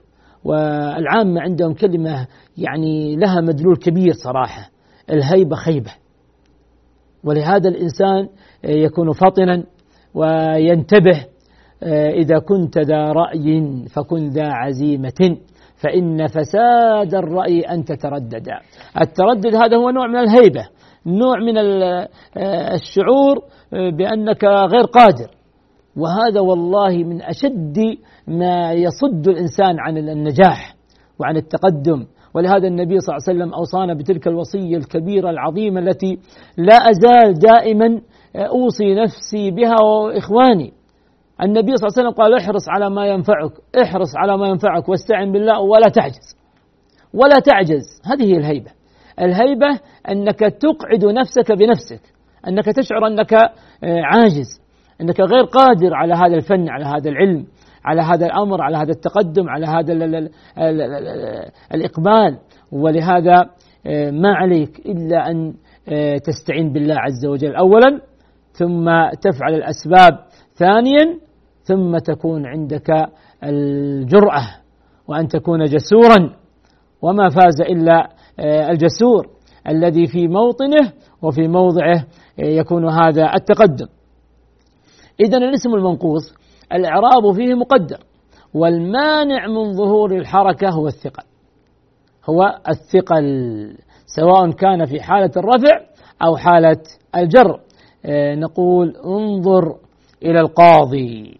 والعامة 0.44 1.40
عندهم 1.40 1.74
كلمة 1.74 2.26
يعني 2.58 3.16
لها 3.16 3.40
مدلول 3.40 3.76
كبير 3.76 4.12
صراحة 4.12 4.70
الهيبة 5.10 5.56
خيبة. 5.56 5.90
ولهذا 7.24 7.68
الإنسان 7.68 8.28
يكون 8.64 9.12
فطنا 9.12 9.64
وينتبه 10.16 11.24
إذا 12.22 12.38
كنت 12.38 12.78
ذا 12.78 13.12
رأي 13.12 13.84
فكن 13.94 14.28
ذا 14.28 14.48
عزيمة 14.48 15.36
فإن 15.76 16.26
فساد 16.26 17.14
الرأي 17.14 17.60
أن 17.60 17.84
تتردد. 17.84 18.48
التردد 19.00 19.54
هذا 19.54 19.76
هو 19.76 19.90
نوع 19.90 20.06
من 20.06 20.16
الهيبة 20.16 20.68
نوع 21.06 21.38
من 21.38 21.58
الشعور 22.74 23.42
بأنك 23.72 24.44
غير 24.44 24.84
قادر. 24.84 25.30
وهذا 25.96 26.40
والله 26.40 27.04
من 27.04 27.22
أشد 27.22 27.78
ما 28.28 28.72
يصد 28.72 29.28
الإنسان 29.28 29.80
عن 29.80 29.98
النجاح 29.98 30.74
وعن 31.20 31.36
التقدم. 31.36 32.06
ولهذا 32.34 32.68
النبي 32.68 33.00
صلى 33.00 33.16
الله 33.16 33.24
عليه 33.28 33.38
وسلم 33.38 33.54
أوصانا 33.54 33.94
بتلك 33.94 34.28
الوصية 34.28 34.76
الكبيرة 34.76 35.30
العظيمة 35.30 35.80
التي 35.80 36.18
لا 36.56 36.74
أزال 36.74 37.34
دائما 37.34 38.00
أوصي 38.36 38.94
نفسي 38.94 39.50
بها 39.50 39.82
وإخواني. 39.82 40.72
النبي 41.42 41.76
صلى 41.76 41.88
الله 41.88 41.98
عليه 41.98 42.08
وسلم 42.08 42.22
قال 42.22 42.34
احرص 42.34 42.68
على 42.68 42.90
ما 42.90 43.06
ينفعك 43.06 43.50
احرص 43.82 44.16
على 44.16 44.38
ما 44.38 44.48
ينفعك 44.48 44.88
واستعن 44.88 45.32
بالله 45.32 45.60
ولا 45.60 45.88
تعجز. 45.88 46.36
ولا 47.14 47.38
تعجز. 47.38 48.02
هذه 48.04 48.24
هي 48.24 48.36
الهيبة. 48.36 48.70
الهيبة 49.20 49.80
أنك 50.10 50.38
تقعد 50.38 51.04
نفسك 51.04 51.52
بنفسك 51.52 52.00
أنك 52.48 52.64
تشعر 52.64 53.06
أنك 53.06 53.34
عاجز 53.82 54.60
أنك 55.00 55.20
غير 55.20 55.44
قادر 55.44 55.94
على 55.94 56.14
هذا 56.14 56.34
الفن 56.34 56.68
على 56.68 56.84
هذا 56.84 57.10
العلم 57.10 57.46
على 57.84 58.02
هذا 58.02 58.26
الأمر 58.26 58.62
على 58.62 58.76
هذا 58.76 58.90
التقدم 58.90 59.48
على 59.48 59.66
هذا 59.66 59.92
الإقبال. 61.74 62.38
ولهذا 62.72 63.50
ما 64.10 64.34
عليك 64.34 64.78
إلا 64.86 65.30
أن 65.30 65.54
تستعين 66.24 66.72
بالله 66.72 66.94
عز 66.98 67.26
وجل. 67.26 67.56
أولا 67.56 68.00
ثم 68.58 68.90
تفعل 69.20 69.54
الأسباب 69.54 70.18
ثانيا 70.54 71.18
ثم 71.62 71.98
تكون 71.98 72.46
عندك 72.46 72.90
الجرأة 73.44 74.46
وأن 75.08 75.28
تكون 75.28 75.64
جسورا. 75.64 76.36
وما 77.02 77.28
فاز 77.28 77.60
إلا 77.60 78.08
الجسور 78.70 79.28
الذي 79.68 80.06
في 80.06 80.28
موطنه 80.28 80.92
وفي 81.22 81.48
موضعه 81.48 82.04
يكون 82.38 82.88
هذا 82.88 83.34
التقدم. 83.34 83.86
إذا 85.20 85.38
الاسم 85.38 85.74
المنقوص 85.74 86.34
الإعراب 86.72 87.32
فيه 87.32 87.54
مقدر 87.54 87.98
والمانع 88.54 89.46
من 89.46 89.72
ظهور 89.72 90.16
الحركة 90.16 90.68
هو 90.68 90.86
الثقل. 90.86 91.24
هو 92.30 92.58
الثقل 92.68 93.24
سواء 94.06 94.50
كان 94.50 94.84
في 94.84 95.02
حالة 95.02 95.30
الرفع 95.36 95.80
أو 96.22 96.36
حالة 96.36 96.82
الجر. 97.16 97.60
نقول 98.34 98.96
انظر 99.04 99.76
إلى 100.22 100.40
القاضي. 100.40 101.38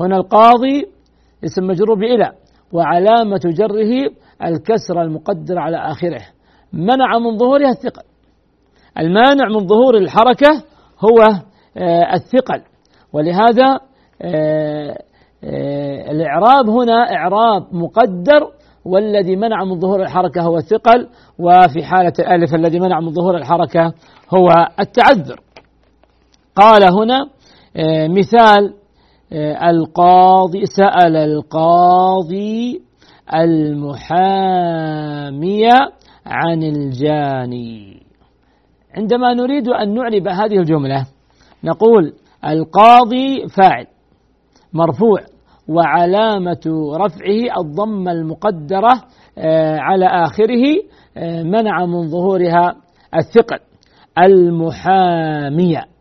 هنا 0.00 0.16
القاضي 0.16 0.86
اسم 1.44 1.66
مجرور 1.66 1.98
بإلى 1.98 2.32
وعلامة 2.72 3.40
جره 3.44 4.10
الكسر 4.44 5.02
المقدر 5.02 5.58
على 5.58 5.76
آخره. 5.76 6.22
منع 6.72 7.18
من 7.18 7.38
ظهورها 7.38 7.70
الثقل. 7.70 8.02
المانع 8.98 9.48
من 9.48 9.66
ظهور 9.66 9.96
الحركة 9.96 10.62
هو 11.00 11.42
الثقل. 12.14 12.62
ولهذا 13.12 13.80
الإعراب 16.10 16.68
هنا 16.68 17.12
إعراب 17.16 17.74
مقدر 17.74 18.50
والذي 18.84 19.36
منع 19.36 19.64
من 19.64 19.80
ظهور 19.80 20.02
الحركة 20.02 20.42
هو 20.42 20.56
الثقل 20.56 21.08
وفي 21.38 21.84
حالة 21.84 22.12
الألف 22.18 22.54
الذي 22.54 22.80
منع 22.80 23.00
من 23.00 23.10
ظهور 23.10 23.36
الحركة 23.36 23.92
هو 24.34 24.48
التعذر. 24.80 25.40
قال 26.56 26.82
هنا 26.82 27.26
مثال 28.08 28.74
القاضي 29.70 30.66
سأل 30.66 31.16
القاضي 31.16 32.82
المحامي 33.34 34.88
عن 36.26 36.62
الجاني. 36.62 38.02
عندما 38.96 39.34
نريد 39.34 39.68
أن 39.68 39.94
نعرب 39.94 40.28
هذه 40.28 40.58
الجملة 40.58 41.06
نقول 41.64 42.12
القاضي 42.44 43.48
فاعل 43.48 43.86
مرفوع 44.72 45.20
وعلامة 45.68 46.92
رفعه 46.96 47.60
الضمة 47.60 48.12
المقدرة 48.12 49.00
على 49.78 50.06
آخره 50.06 50.64
منع 51.44 51.86
من 51.86 52.08
ظهورها 52.08 52.76
الثقل 53.14 53.58
المحامية. 54.18 55.93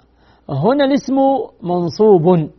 هنا 0.50 0.86
الاسم 0.86 1.16
منصوب. 1.64 2.50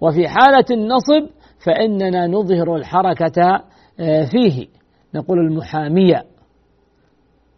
وفي 0.00 0.28
حالة 0.28 0.64
النصب 0.70 1.28
فإننا 1.66 2.26
نظهر 2.26 2.76
الحركة 2.76 3.62
فيه. 4.30 4.66
نقول 5.14 5.38
المحامية. 5.38 6.24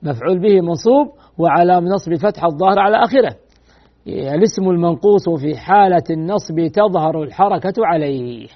مفعول 0.02 0.38
به 0.38 0.60
منصوب 0.60 1.12
وعلى 1.38 1.80
نصب 1.80 2.14
فتح 2.14 2.44
الظاهر 2.44 2.78
على 2.78 2.96
آخره. 2.96 3.36
الاسم 4.06 4.70
المنقوص 4.70 5.28
في 5.28 5.56
حالة 5.56 6.04
النصب 6.10 6.66
تظهر 6.66 7.22
الحركة 7.22 7.72
عليه. 7.78 8.46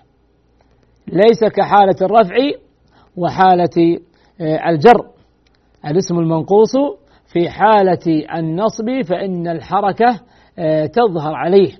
ليس 1.08 1.44
كحالة 1.56 1.96
الرفع 2.02 2.34
وحالة 3.16 3.98
الجر. 4.40 5.06
الاسم 5.86 6.18
المنقوص 6.18 6.72
في 7.32 7.50
حالة 7.50 8.24
النصب 8.34 9.02
فإن 9.08 9.48
الحركة 9.48 10.20
تظهر 10.92 11.34
عليه. 11.34 11.72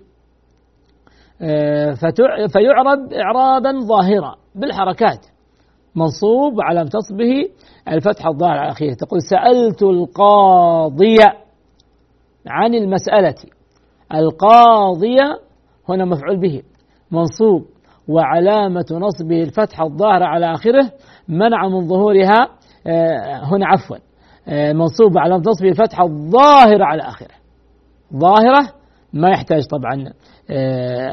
فيعرب 2.52 3.12
إعرابا 3.12 3.72
ظاهرا 3.78 4.34
بالحركات. 4.54 5.26
منصوب 5.96 6.60
على 6.60 6.84
تصبه 6.84 7.50
الفتح 7.88 8.26
الظاهر 8.26 8.58
على 8.58 8.74
تقول 8.94 9.22
سألت 9.22 9.82
القاضي 9.82 11.16
عن 12.46 12.74
المسألة. 12.74 13.34
القاضية 14.14 15.38
هنا 15.88 16.04
مفعول 16.04 16.40
به. 16.40 16.62
منصوب. 17.10 17.66
وعلامة 18.08 18.86
نصبه 18.92 19.42
الفتح 19.42 19.80
الظاهر 19.80 20.22
على 20.22 20.52
آخره 20.52 20.90
منع 21.28 21.68
من 21.68 21.88
ظهورها. 21.88 22.48
هنا 23.42 23.66
عفوا. 23.66 23.96
منصوب 24.72 25.18
على 25.18 25.34
نصبه 25.34 25.68
الفتح 25.68 26.00
الظاهر 26.00 26.82
على 26.82 27.02
آخره. 27.02 27.43
ظاهرة 28.12 28.72
ما 29.12 29.30
يحتاج 29.30 29.66
طبعا 29.66 30.12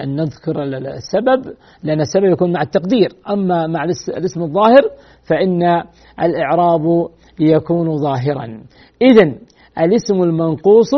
أن 0.04 0.16
نذكر 0.16 0.64
السبب 0.64 1.54
لأن 1.84 2.02
السبب 2.02 2.24
يكون 2.26 2.52
مع 2.52 2.62
التقدير. 2.62 3.10
أما 3.30 3.68
مع 3.68 3.84
الاسم 4.18 4.42
الظاهر 4.42 4.82
فإن 5.30 5.84
الإعراب 6.20 7.08
يكون 7.40 7.98
ظاهرا. 7.98 8.64
إذا 9.02 9.34
الاسم 9.80 10.24
المنقوص 10.24 10.94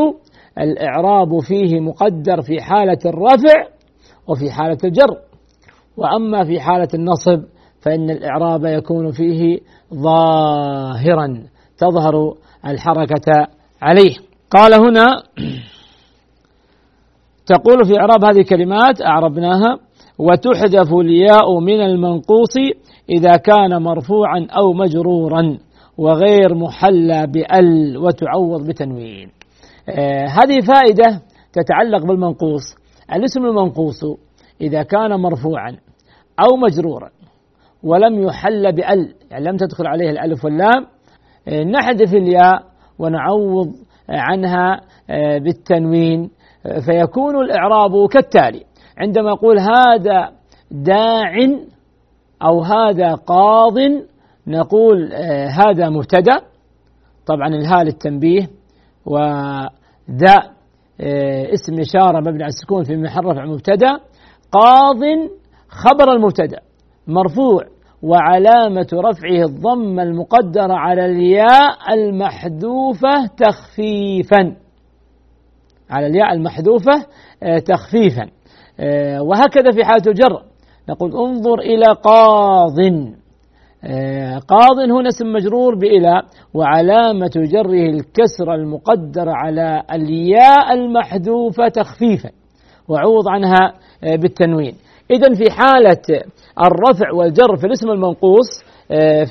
الإعراب 0.59 1.39
فيه 1.39 1.79
مقدر 1.79 2.41
في 2.41 2.61
حالة 2.61 2.99
الرفع 3.05 3.67
وفي 4.27 4.51
حالة 4.51 4.77
الجر. 4.83 5.17
وأما 5.97 6.43
في 6.43 6.59
حالة 6.59 6.87
النصب 6.93 7.43
فإن 7.81 8.09
الإعراب 8.09 8.65
يكون 8.65 9.11
فيه 9.11 9.59
ظاهرا 9.93 11.43
تظهر 11.77 12.35
الحركة 12.67 13.47
عليه. 13.81 14.15
قال 14.51 14.73
هنا 14.73 15.07
تقول 17.45 17.85
في 17.85 17.99
إعراب 17.99 18.25
هذه 18.25 18.39
الكلمات 18.39 19.01
أعربناها 19.01 19.79
وتحذف 20.19 20.93
الياء 20.93 21.59
من 21.59 21.81
المنقوص 21.81 22.55
إذا 23.09 23.31
كان 23.31 23.81
مرفوعا 23.81 24.47
أو 24.57 24.73
مجرورا 24.73 25.57
وغير 25.97 26.55
محلى 26.55 27.27
بأل 27.27 27.97
وتعوض 27.97 28.67
بتنوين. 28.67 29.29
آه 29.89 30.25
هذه 30.25 30.59
فائدة 30.59 31.21
تتعلق 31.53 32.05
بالمنقوص. 32.05 32.75
الاسم 33.13 33.45
المنقوص 33.45 34.03
إذا 34.61 34.83
كان 34.83 35.19
مرفوعا 35.19 35.77
أو 36.39 36.57
مجرورا 36.57 37.09
ولم 37.83 38.23
يحل 38.23 38.71
بأل 38.75 39.13
يعني 39.31 39.45
لم 39.45 39.57
تدخل 39.57 39.87
عليه 39.87 40.09
الألف 40.09 40.45
واللام 40.45 40.85
آه 41.47 41.63
نحذف 41.63 42.13
الياء 42.13 42.63
ونعوض 42.99 43.73
عنها 44.09 44.81
آه 45.09 45.37
بالتنوين. 45.37 46.29
فيكون 46.63 47.35
الإعراب 47.35 48.07
كالتالي. 48.09 48.63
عندما 48.97 49.31
أقول 49.31 49.59
هذا 49.59 50.31
داع 50.71 51.33
أو 52.43 52.61
هذا 52.61 53.13
قاض 53.15 53.73
نقول 54.47 55.13
آه، 55.13 55.47
هذا 55.47 55.89
مبتدأ. 55.89 56.41
طبعا 57.25 57.47
الهاء 57.47 57.83
للتنبيه 57.83 58.47
وذا 59.05 60.35
آه، 61.01 61.53
اسم 61.53 61.79
إشارة 61.79 62.19
مبني 62.19 62.43
على 62.43 62.49
السكون 62.49 62.83
في 62.83 62.97
محل 62.97 63.25
رفع 63.25 63.45
مبتدأ. 63.45 63.99
قاض 64.51 64.99
خبر 65.69 66.11
المبتدأ. 66.11 66.59
مرفوع. 67.07 67.63
وعلامة 68.03 68.87
رفعه 68.93 69.45
الضم 69.45 69.99
المقدرة 69.99 70.73
على 70.73 71.05
الياء 71.05 71.93
المحذوفة 71.93 73.25
تخفيفا. 73.37 74.62
على 75.93 76.07
الياء 76.07 76.33
المحذوفة 76.33 77.05
آه، 77.43 77.59
تخفيفا. 77.59 78.27
آه، 78.79 79.21
وهكذا 79.21 79.71
في 79.71 79.85
حالة 79.85 80.03
الجر. 80.07 80.43
نقول 80.89 81.11
انظر 81.17 81.59
إلى 81.59 81.85
قاض. 82.03 82.79
آه، 83.83 84.37
قاض 84.37 84.79
هنا 84.89 85.09
اسم 85.09 85.33
مجرور 85.33 85.75
بإلى 85.75 86.21
وعلامة 86.53 87.31
جره 87.35 87.89
الكسر 87.89 88.53
المقدر 88.53 89.29
على 89.29 89.83
الياء 89.91 90.73
المحذوفة 90.73 91.67
تخفيفا. 91.67 92.29
وعوض 92.87 93.27
عنها 93.27 93.73
بالتنوين. 94.03 94.75
إذا 95.11 95.33
في 95.33 95.51
حالة 95.51 96.23
الرفع 96.59 97.11
والجر 97.13 97.55
في 97.55 97.67
الاسم 97.67 97.91
المنقوص 97.91 98.63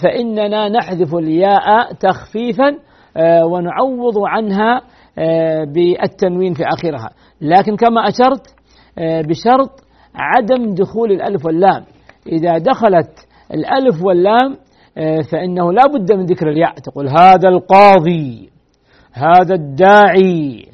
فإننا 0.02 0.68
نحذف 0.68 1.14
الياء 1.14 1.92
تخفيفا 1.92 2.76
ونعوض 3.44 4.18
عنها 4.18 4.80
بالتنوين 5.66 6.54
في 6.54 6.62
آخرها. 6.64 7.10
لكن 7.40 7.76
كما 7.76 8.08
أشرت 8.08 8.46
آه، 8.98 9.22
بشرط 9.22 9.84
عدم 10.14 10.74
دخول 10.74 11.12
الألف 11.12 11.46
واللام. 11.46 11.84
إذا 12.26 12.58
دخلت 12.58 13.26
الألف 13.54 14.04
واللام 14.04 14.56
آه، 14.98 15.20
فإنه 15.32 15.72
لا 15.72 15.82
بد 15.86 16.12
من 16.12 16.24
ذكر 16.24 16.48
الياء. 16.48 16.74
تقول 16.74 17.08
هذا 17.08 17.48
القاضي 17.48 18.50
هذا 19.12 19.54
الداعي. 19.54 20.66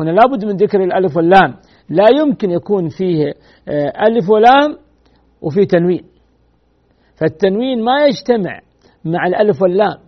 هنا 0.00 0.10
لا 0.10 0.22
بد 0.32 0.44
من 0.44 0.56
ذكر 0.56 0.80
الألف 0.84 1.16
واللام. 1.16 1.54
لا 1.88 2.04
يمكن 2.20 2.50
يكون 2.50 2.88
فيه 2.88 3.32
آه، 3.68 4.06
ألف 4.06 4.30
ولام 4.30 4.76
وفيه 5.42 5.64
تنوين. 5.64 6.04
فالتنوين 7.16 7.84
ما 7.84 8.06
يجتمع 8.06 8.60
مع 9.04 9.26
الألف 9.26 9.62
واللام. 9.62 10.05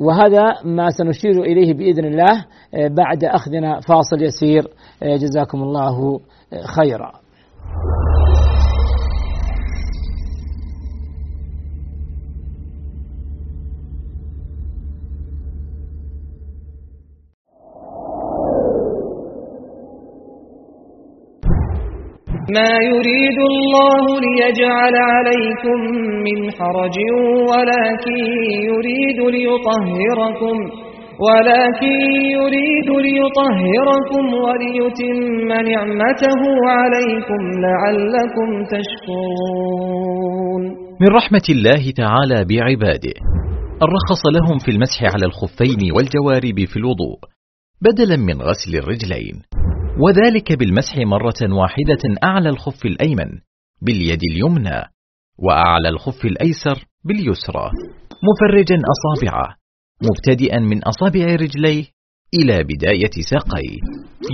وهذا 0.00 0.44
ما 0.64 0.88
سنشير 0.90 1.42
إليه 1.42 1.74
بإذن 1.74 2.04
الله 2.04 2.44
بعد 2.74 3.24
أخذنا 3.24 3.80
فاصل 3.80 4.22
يسير 4.22 4.62
جزاكم 5.02 5.62
الله 5.62 6.20
خيرا. 6.76 7.12
ما 22.54 22.72
يريد 22.92 23.38
الله 23.52 24.04
ليجعل 24.26 24.94
عليكم 25.12 25.78
من 26.26 26.38
حرج 26.58 26.96
ولكن 27.50 28.18
يريد 28.70 29.20
ليطهركم 29.36 30.56
ولكن 31.26 31.96
يريد 32.38 32.88
ليطهركم 33.06 34.24
وليتم 34.44 35.16
نعمته 35.70 36.40
عليكم 36.78 37.40
لعلكم 37.66 38.48
تشكرون. 38.74 40.62
من 41.00 41.08
رحمة 41.08 41.46
الله 41.50 41.84
تعالى 41.96 42.38
بعباده 42.50 43.16
الرخص 43.82 44.22
لهم 44.36 44.58
في 44.58 44.70
المسح 44.70 44.98
على 45.02 45.26
الخفين 45.26 45.80
والجوارب 45.96 46.58
في 46.72 46.76
الوضوء 46.76 47.18
بدلا 47.82 48.16
من 48.16 48.42
غسل 48.42 48.72
الرجلين. 48.76 49.36
وذلك 49.98 50.52
بالمسح 50.52 50.96
مرة 50.96 51.54
واحدة 51.60 52.02
أعلى 52.24 52.48
الخف 52.48 52.84
الأيمن 52.84 53.40
باليد 53.82 54.20
اليمنى 54.32 54.82
وأعلى 55.38 55.88
الخف 55.88 56.24
الأيسر 56.24 56.84
باليسرى. 57.04 57.70
مفرجا 58.28 58.76
أصابعه 58.94 59.56
مبتدئا 60.02 60.58
من 60.58 60.82
أصابع 60.82 61.24
رجليه 61.24 61.84
إلى 62.34 62.64
بداية 62.64 63.10
ساقيه. 63.30 63.78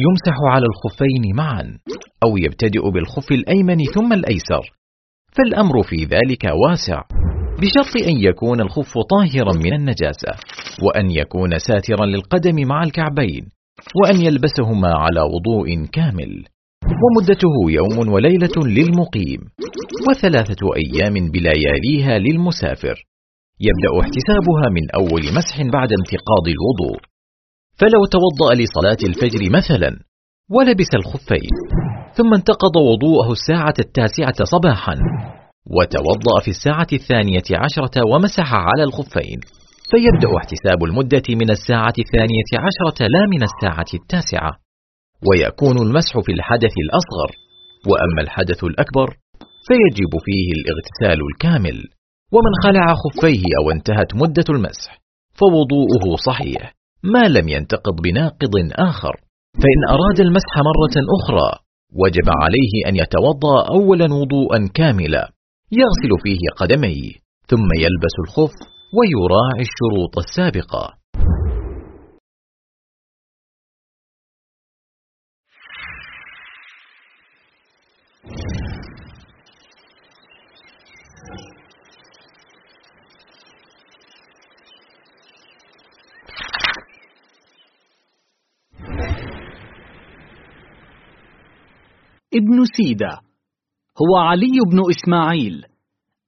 يمسح 0.05 0.37
على 0.51 0.67
الخفين 0.67 1.37
معا 1.37 1.79
أو 2.25 2.37
يبتدئ 2.37 2.91
بالخف 2.91 3.33
الأيمن 3.33 3.85
ثم 3.95 4.13
الأيسر. 4.13 4.73
فالأمر 5.37 5.83
في 5.83 5.97
ذلك 6.05 6.45
واسع 6.45 7.03
بشرط 7.61 8.09
أن 8.09 8.17
يكون 8.17 8.61
الخف 8.61 8.95
طاهرا 9.11 9.53
من 9.65 9.73
النجاسة 9.73 10.33
وأن 10.83 11.11
يكون 11.11 11.59
ساترا 11.59 12.07
للقدم 12.07 12.69
مع 12.69 12.83
الكعبين. 12.83 13.49
وأن 13.99 14.25
يلبسهما 14.27 14.91
على 14.95 15.21
وضوء 15.21 15.85
كامل. 15.85 16.45
ومدته 17.03 17.55
يوم 17.69 18.13
وليلة 18.13 18.57
للمقيم. 18.57 19.41
وثلاثة 20.09 20.63
أيام 20.83 21.31
بلياليها 21.31 22.19
للمسافر. 22.19 22.97
يبدأ 23.61 23.93
احتسابها 24.01 24.67
من 24.77 24.85
أول 25.01 25.23
مسح 25.37 25.57
بعد 25.73 25.89
انتقاض 26.01 26.45
الوضوء. 26.55 27.01
فلو 27.81 28.01
توضأ 28.17 28.55
لصلاة 28.55 29.01
الفجر 29.09 29.51
مثلا 29.59 29.91
ولبس 30.51 30.91
الخفين. 30.95 31.51
ثم 32.15 32.35
انتقض 32.35 32.77
وضوءه 32.77 33.33
الساعة 33.33 33.75
التاسعة 33.79 34.45
صباحا. 34.45 34.95
وتوضأ 35.77 36.41
في 36.45 36.51
الساعة 36.51 36.87
الثانية 36.93 37.49
عشرة 37.65 38.07
ومسح 38.13 38.55
على 38.55 38.85
الخفين. 38.85 39.41
فيبدأ 39.93 40.31
احتساب 40.41 40.85
المدة 40.85 41.27
من 41.41 41.51
الساعة 41.51 41.97
الثانية 42.05 42.51
عشرة 42.67 42.99
لا 43.15 43.23
من 43.35 43.43
الساعة 43.49 43.91
التاسعة 44.01 44.53
ويكون 45.29 45.77
المسح 45.87 46.15
في 46.27 46.33
الحدث 46.33 46.75
الأصغر 46.85 47.31
وأما 47.89 48.21
الحدث 48.27 48.65
الأكبر 48.65 49.09
فيجب 49.67 50.13
فيه 50.27 50.49
الاغتسال 50.59 51.19
الكامل 51.29 51.79
ومن 52.35 52.53
خلع 52.65 52.87
خفيه 53.03 53.45
أو 53.59 53.71
انتهت 53.71 54.15
مدة 54.15 54.49
المسح 54.51 54.91
فوضوءه 55.41 56.17
صحيح 56.27 56.75
ما 57.03 57.25
لم 57.37 57.49
ينتقض 57.49 57.97
بناقض 58.05 58.55
آخر. 58.73 59.15
فإن 59.63 59.81
أراد 59.95 60.21
المسح 60.21 60.55
مرة 60.71 60.97
أخرى 61.19 61.51
وجب 62.03 62.29
عليه 62.43 62.73
أن 62.89 62.97
يتوضأ 62.97 63.57
أولا 63.77 64.15
وضوءا 64.15 64.69
كاملا 64.75 65.33
يغسل 65.73 66.13
فيه 66.25 66.43
قدميه 66.57 67.13
ثم 67.51 67.69
يلبس 67.85 68.15
الخف 68.25 68.55
ويراعي 68.95 69.61
الشروط 69.61 70.19
السابقة. 70.19 70.99
ابن 92.35 92.65
سيدة 92.77 93.11
هو 94.01 94.17
علي 94.17 94.59
بن 94.71 94.81
إسماعيل 94.91 95.65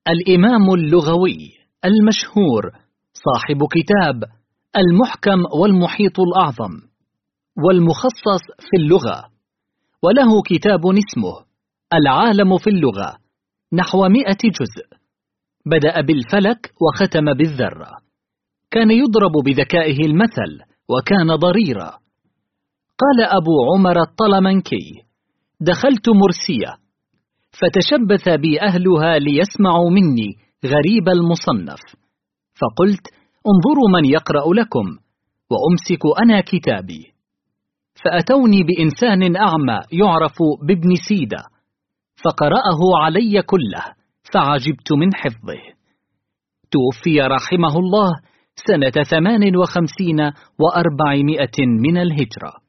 الإمام 0.08 0.74
اللغوي. 0.74 1.63
المشهور 1.84 2.62
صاحب 3.12 3.58
كتاب 3.72 4.24
المحكم 4.76 5.60
والمحيط 5.60 6.20
الأعظم 6.20 6.72
والمخصص 7.66 8.44
في 8.60 8.76
اللغة 8.76 9.24
وله 10.02 10.42
كتاب 10.42 10.80
اسمه 10.86 11.44
العالم 11.94 12.58
في 12.58 12.70
اللغة 12.70 13.16
نحو 13.72 14.08
مئة 14.08 14.38
جزء. 14.44 14.86
بدأ 15.66 16.00
بالفلك 16.00 16.72
وختم 16.82 17.34
بالذرة. 17.34 17.90
كان 18.70 18.90
يضرب 18.90 19.32
بذكائه 19.44 20.06
المثل 20.06 20.60
وكان 20.88 21.36
ضريرا. 21.36 21.90
قال 22.98 23.24
أبو 23.24 23.74
عمر 23.74 24.00
الطلمنكي 24.00 25.04
دخلت 25.60 26.08
مرسية 26.08 26.84
فتشبث 27.50 28.28
بي 28.28 28.60
أهلها 28.60 29.18
ليسمعوا 29.18 29.90
مني 29.90 30.43
غريب 30.66 31.08
المصنف. 31.08 31.80
فقلت 32.60 33.06
انظروا 33.46 33.88
من 33.92 34.04
يقرأ 34.04 34.54
لكم 34.54 34.86
وأمسك 35.50 36.22
أنا 36.22 36.40
كتابي. 36.40 37.14
فأتوني 38.04 38.62
بإنسان 38.62 39.36
أعمى 39.36 39.80
يعرف 39.92 40.36
بابن 40.68 40.94
سيدة 41.08 41.44
فقرأه 42.24 42.80
علي 43.04 43.42
كله 43.42 43.84
فعجبت 44.32 44.92
من 44.92 45.14
حفظه. 45.14 45.62
توفي 46.70 47.20
رحمه 47.20 47.78
الله 47.78 48.12
سنة 48.56 49.04
ثمان 49.04 49.56
وخمسين 49.56 50.20
وأربعمائة 50.58 51.66
من 51.66 51.98
الهجرة. 51.98 52.63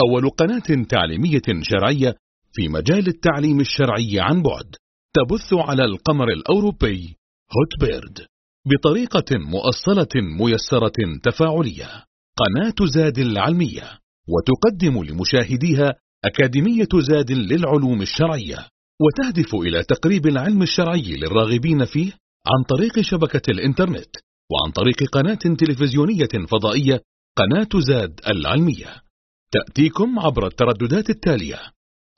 أول 0.00 0.30
قناة 0.30 0.84
تعليمية 0.88 1.42
شرعية 1.62 2.14
في 2.52 2.68
مجال 2.68 3.08
التعليم 3.08 3.60
الشرعي 3.60 4.20
عن 4.20 4.42
بعد 4.42 4.76
تبث 5.14 5.52
على 5.52 5.84
القمر 5.84 6.28
الأوروبي 6.28 7.16
هوت 7.56 7.80
بيرد 7.88 8.26
بطريقة 8.66 9.38
مؤصلة 9.38 10.22
ميسرة 10.40 11.18
تفاعلية. 11.22 12.04
قناة 12.36 12.86
زاد 12.94 13.18
العلمية 13.18 13.98
وتقدم 14.28 15.02
لمشاهديها 15.04 15.94
أكاديمية 16.24 16.88
زاد 17.00 17.30
للعلوم 17.32 18.02
الشرعية 18.02 18.68
وتهدف 19.00 19.54
إلى 19.54 19.82
تقريب 19.82 20.26
العلم 20.26 20.62
الشرعي 20.62 21.16
للراغبين 21.16 21.84
فيه 21.84 22.12
عن 22.46 22.64
طريق 22.68 23.00
شبكة 23.00 23.50
الإنترنت 23.50 24.16
وعن 24.50 24.72
طريق 24.74 25.10
قناة 25.12 25.56
تلفزيونية 25.58 26.46
فضائية 26.50 27.00
قناة 27.36 27.80
زاد 27.86 28.20
العلمية. 28.28 29.07
تأتيكم 29.52 30.18
عبر 30.18 30.46
الترددات 30.46 31.10
التالية. 31.10 31.58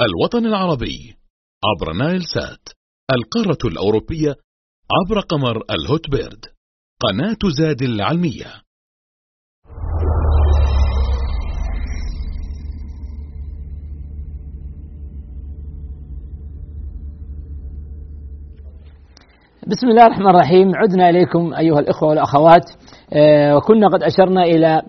الوطن 0.01 0.47
العربي 0.47 1.15
عبر 1.65 1.93
نايل 1.93 2.23
سات. 2.35 2.69
القارة 3.15 3.59
الأوروبية 3.65 4.35
عبر 4.93 5.21
قمر 5.21 5.63
الهوت 5.71 6.11
بيرد. 6.11 6.45
قناة 7.01 7.39
زاد 7.59 7.83
العلمية. 7.83 8.47
بسم 19.67 19.89
الله 19.89 20.07
الرحمن 20.07 20.27
الرحيم. 20.27 20.75
عدنا 20.75 21.11
إليكم 21.11 21.55
أيها 21.55 21.79
الإخوة 21.81 22.09
والأخوات. 22.09 22.71
آه، 23.13 23.57
وكنا 23.57 23.89
قد 23.89 24.03
أشرنا 24.03 24.43
إلى 24.43 24.83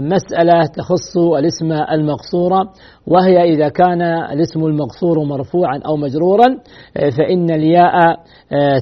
مسألة 0.00 0.66
تخص 0.76 1.16
الاسم 1.38 1.72
المقصورة 1.72 2.72
وهي 3.06 3.42
إذا 3.54 3.68
كان 3.68 4.02
الاسم 4.02 4.64
المقصور 4.66 5.24
مرفوعا 5.24 5.80
أو 5.86 5.96
مجرورا 5.96 6.46
فإن 6.94 7.50
الياء 7.50 8.16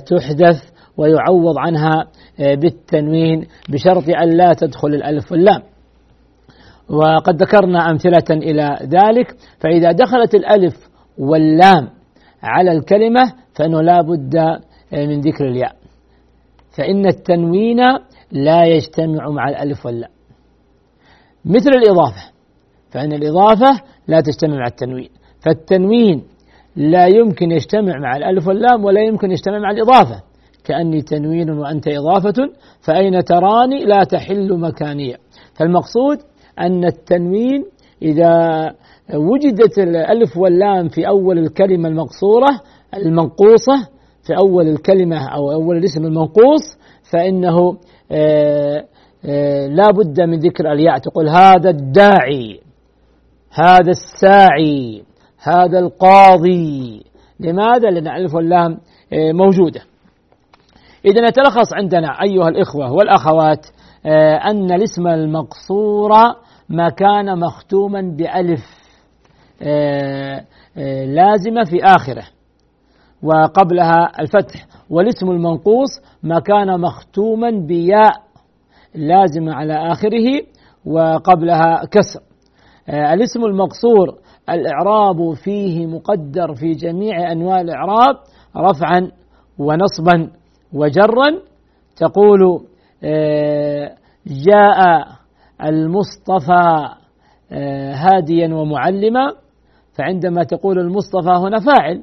تحدث 0.06 0.62
ويعوض 0.96 1.58
عنها 1.58 2.04
بالتنوين 2.38 3.46
بشرط 3.68 4.08
أن 4.22 4.36
لا 4.36 4.52
تدخل 4.52 4.88
الألف 4.88 5.32
واللام. 5.32 5.62
وقد 6.90 7.42
ذكرنا 7.42 7.90
أمثلة 7.90 8.30
إلى 8.30 8.78
ذلك 8.82 9.36
فإذا 9.60 9.92
دخلت 9.92 10.34
الألف 10.34 10.74
واللام 11.18 11.88
على 12.42 12.72
الكلمة 12.72 13.32
فإنه 13.54 13.82
لا 13.82 14.00
بد 14.00 14.36
من 14.92 15.20
ذكر 15.20 15.48
الياء. 15.48 15.72
فإن 16.78 17.06
التنوين 17.06 17.80
لا 18.32 18.64
يجتمع 18.64 19.28
مع 19.28 19.48
الألف 19.48 19.86
واللام. 19.86 20.10
مثل 21.48 21.70
الإضافة. 21.70 22.30
فإن 22.90 23.12
الإضافة 23.12 23.80
لا 24.08 24.20
تجتمع 24.20 24.56
مع 24.56 24.66
التنوين. 24.66 25.08
فالتنوين 25.40 26.22
لا 26.76 27.06
يمكن 27.06 27.50
يجتمع 27.50 27.98
مع 27.98 28.16
الألف 28.16 28.48
واللام 28.48 28.84
ولا 28.84 29.00
يمكن 29.00 29.30
يجتمع 29.30 29.58
مع 29.58 29.70
الإضافة. 29.70 30.22
كأني 30.64 31.02
تنوين 31.02 31.50
وأنت 31.50 31.88
إضافة 31.88 32.34
فأين 32.80 33.24
تراني 33.24 33.84
لا 33.84 34.04
تحل 34.04 34.58
مكانية 34.58 35.16
فالمقصود 35.54 36.18
أن 36.60 36.84
التنوين 36.84 37.64
إذا 38.02 38.34
وجدت 39.14 39.78
الألف 39.78 40.36
واللام 40.36 40.88
في 40.88 41.08
أول 41.08 41.38
الكلمة 41.38 41.88
المقصورة 41.88 42.60
المنقوصة 42.96 43.88
في 44.22 44.36
أول 44.38 44.68
الكلمة 44.68 45.28
أو 45.28 45.52
أول 45.52 45.76
الاسم 45.76 46.04
المنقوص 46.04 46.78
فإنه 47.12 47.78
آه، 48.12 48.84
لا 49.68 49.90
بد 49.90 50.20
من 50.20 50.38
ذكر 50.38 50.72
الياء. 50.72 50.98
تقول 50.98 51.28
هذا 51.28 51.70
الداعي 51.70 52.60
هذا 53.52 53.90
الساعي 53.90 55.02
هذا 55.42 55.78
القاضي. 55.78 57.04
لماذا؟ 57.40 57.90
لأن 57.90 58.06
الألف 58.06 58.34
واللام 58.34 58.78
آه، 59.12 59.32
موجودة. 59.32 59.80
إذا 61.04 61.28
يتلخص 61.28 61.74
عندنا 61.74 62.08
أيها 62.22 62.48
الإخوة 62.48 62.92
والأخوات 62.92 63.66
أن 64.50 64.72
الاسم 64.72 65.06
المقصور 65.06 66.10
ما 66.68 66.88
كان 66.88 67.38
مختوما 67.38 68.00
بألف 68.00 68.78
لازمة 71.06 71.64
في 71.64 71.84
آخره 71.84 72.24
وقبلها 73.22 74.20
الفتح. 74.20 74.66
والاسم 74.90 75.30
المنقوص 75.30 75.88
ما 76.22 76.40
كان 76.40 76.80
مختوما 76.80 77.50
بياء 77.50 78.12
لازم 78.94 79.48
على 79.48 79.92
آخره 79.92 80.42
وقبلها 80.86 81.84
كسر. 81.90 82.20
آه، 82.88 83.14
الاسم 83.14 83.44
المقصور 83.44 84.18
الإعراب 84.50 85.32
فيه 85.32 85.86
مقدر 85.86 86.54
في 86.54 86.72
جميع 86.72 87.32
أنواع 87.32 87.60
الإعراب 87.60 88.16
رفعا 88.56 89.10
ونصبا 89.58 90.30
وجرا. 90.72 91.30
تقول 91.96 92.64
آه، 93.04 93.94
جاء 94.26 95.06
المصطفى 95.64 96.88
آه، 97.52 97.94
هاديا 97.94 98.54
ومعلما. 98.54 99.32
فعندما 99.92 100.42
تقول 100.44 100.78
المصطفى 100.78 101.30
هنا 101.30 101.60
فاعل 101.60 102.02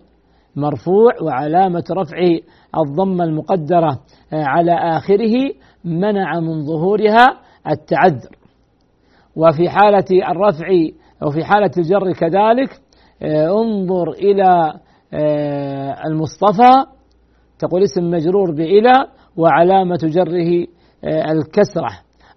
مرفوع 0.55 1.11
وعلامة 1.21 1.83
رفعه 1.91 2.39
الضمة 2.77 3.23
المقدرة 3.23 3.99
على 4.33 4.71
آخره. 4.71 5.53
منع 5.85 6.39
من 6.39 6.65
ظهورها 6.65 7.27
التعذر. 7.71 8.35
وفي 9.35 9.69
حالة 9.69 10.31
الرفع 10.31 10.67
أو 11.23 11.29
في 11.31 11.43
حالة 11.43 11.71
الجر 11.77 12.13
كذلك 12.13 12.81
آه، 13.21 13.61
انظر 13.61 14.09
إلى 14.11 14.73
آه، 15.13 16.07
المصطفى 16.07 16.85
تقول 17.59 17.83
اسم 17.83 18.11
مجرور 18.11 18.51
بإلى 18.51 18.93
وعلامة 19.37 19.99
جره 20.03 20.67
الكسرة 21.03 21.89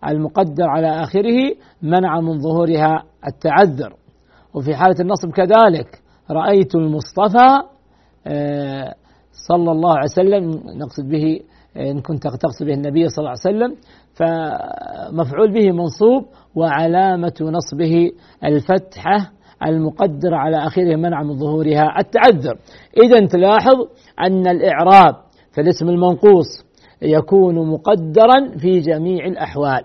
المقدر 0.09 0.69
على 0.69 1.03
آخره 1.03 1.55
منع 1.83 2.21
من 2.21 2.39
ظهورها 2.39 3.03
التعذر. 3.27 3.95
وفي 4.55 4.75
حالة 4.75 4.97
النصب 5.01 5.31
كذلك 5.31 6.03
رأيت 6.31 6.75
المصطفى 6.75 7.63
آه، 8.27 8.95
صلى 9.49 9.73
الله 9.73 9.91
عليه 9.91 10.11
وسلم 10.13 10.51
نقصد 10.79 11.09
به 11.09 11.41
إن 11.77 12.01
كنت 12.01 12.23
تقصد 12.23 12.67
به 12.67 12.75
النبي 12.75 13.09
صلى 13.09 13.19
الله 13.19 13.31
عليه 13.31 13.57
وسلم 13.57 13.77
فمفعول 14.15 15.53
به 15.53 15.73
منصوب 15.73 16.25
وعلامة 16.55 17.35
نصبه 17.41 18.11
الفتحة 18.45 19.31
المقدرة 19.67 20.37
على 20.37 20.67
آخره 20.67 20.97
منع 20.97 21.23
من 21.23 21.39
ظهورها. 21.39 21.99
التعذر. 21.99 22.59
إذا 23.05 23.27
تلاحظ 23.27 23.77
أن 24.21 24.47
الإعراب 24.47 25.17
في 25.53 25.61
الاسم 25.61 25.89
المنقوص 25.89 26.65
يكون 27.03 27.71
مقدرا 27.71 28.59
في 28.59 28.81
جميع 28.81 29.27
الأحوال. 29.27 29.85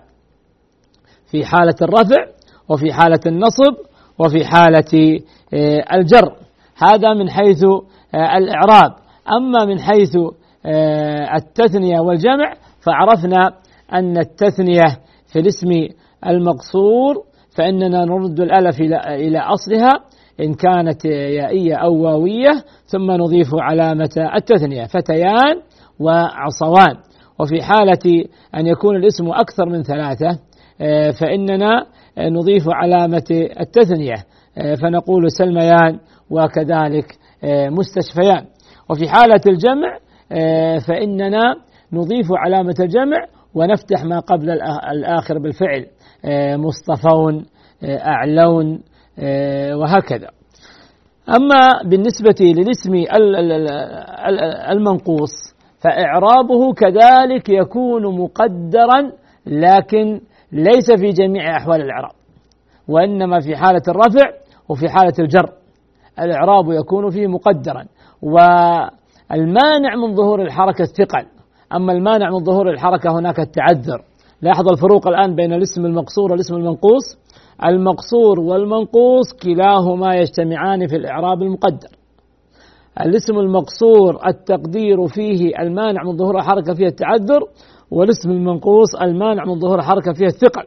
في 1.30 1.44
حالة 1.44 1.74
الرفع 1.82 2.26
وفي 2.68 2.92
حالة 2.92 3.20
النصب 3.26 3.74
وفي 4.18 4.44
حالة 4.44 5.20
آه، 5.54 5.84
الجر. 5.94 6.36
هذا 6.76 7.14
من 7.14 7.30
حيث 7.30 7.64
آه، 8.14 8.36
الإعراب. 8.38 8.92
أما 9.32 9.64
من 9.64 9.80
حيث 9.80 10.16
التثنية 11.36 12.00
والجمع 12.00 12.52
فعرفنا 12.80 13.50
أن 13.92 14.18
التثنية 14.18 14.86
في 15.32 15.38
الاسم 15.38 15.68
المقصور 16.26 17.24
فإننا 17.56 18.04
نرد 18.04 18.40
الألف 18.40 18.80
إلى 19.06 19.38
أصلها 19.38 19.92
إن 20.40 20.54
كانت 20.54 21.04
يائية 21.04 21.74
أو 21.74 22.02
واوية 22.02 22.52
ثم 22.86 23.10
نضيف 23.10 23.48
علامة 23.54 24.30
التثنية 24.36 24.84
فتيان 24.84 25.60
وعصوان. 26.00 26.96
وفي 27.40 27.62
حالة 27.62 28.24
أن 28.56 28.66
يكون 28.66 28.96
الاسم 28.96 29.28
أكثر 29.28 29.66
من 29.66 29.82
ثلاثة 29.82 30.38
آه، 30.80 31.10
فإننا 31.10 31.86
نضيف 32.18 32.64
علامة 32.68 33.24
التثنية 33.60 34.14
فنقول 34.82 35.30
سلميان 35.30 35.98
وكذلك 36.30 37.06
آه، 37.44 37.68
مستشفيان. 37.68 38.44
وفي 38.90 39.08
حالة 39.08 39.40
الجمع 39.46 39.96
آه، 39.96 40.03
فإننا 40.88 41.54
نضيف 41.92 42.26
علامة 42.32 42.74
الجمع 42.80 43.24
ونفتح 43.54 44.04
ما 44.04 44.18
قبل 44.18 44.50
الآخر 44.90 45.38
بالفعل 45.38 45.86
آه، 46.24 46.56
مصطفون 46.56 47.46
أعلون 47.84 48.80
وهكذا. 49.80 50.28
أما 51.28 51.82
بالنسبة 51.84 52.34
للاسم 52.40 53.04
المنقوص 54.70 55.54
فإعرابه 55.80 56.72
كذلك 56.72 57.48
يكون 57.48 58.18
مقدرا 58.18 59.12
لكن 59.46 60.20
ليس 60.52 60.90
في 61.00 61.10
جميع 61.10 61.56
أحوال 61.56 61.82
الإعراب 61.82 62.12
وإنما 62.88 63.40
في 63.40 63.56
حالة 63.56 63.82
الرفع 63.88 64.30
وفي 64.68 64.88
حالة 64.88 65.12
الجر. 65.18 65.52
الإعراب 66.18 66.72
يكون 66.72 67.10
فيه 67.10 67.26
مقدرا 67.26 67.84
والمانع 69.30 69.96
من 69.96 70.14
ظهور 70.14 70.42
الحركة 70.42 70.82
الثقل 70.82 71.26
أما 71.76 71.92
المانع 71.92 72.30
من 72.30 72.44
ظهور 72.44 72.70
الحركة 72.70 73.18
هناك 73.18 73.40
التعذر. 73.40 74.04
لاحظ 74.42 74.68
الفروق 74.68 75.08
الآن 75.08 75.34
بين 75.34 75.52
الاسم 75.52 75.86
المقصور 75.86 76.32
والاسم 76.32 76.54
المنقوص. 76.54 77.18
المقصور 77.64 78.40
والمنقوص 78.40 79.32
كلاهما 79.42 80.14
يجتمعان 80.14 80.86
في 80.86 80.96
الإعراب 80.96 81.42
المقدر. 81.42 81.88
الاسم 83.00 83.38
المقصور 83.38 84.26
التقدير 84.26 85.06
فيه 85.06 85.58
المانع 85.58 86.02
من 86.02 86.16
ظهور 86.16 86.38
الحركة 86.38 86.74
فيه 86.74 86.86
التعذر 86.86 87.40
والاسم 87.90 88.30
المنقوص 88.30 88.94
المانع 89.02 89.44
من 89.44 89.60
ظهور 89.60 89.78
الحركة 89.78 90.12
فيه 90.12 90.26
الثقل. 90.26 90.64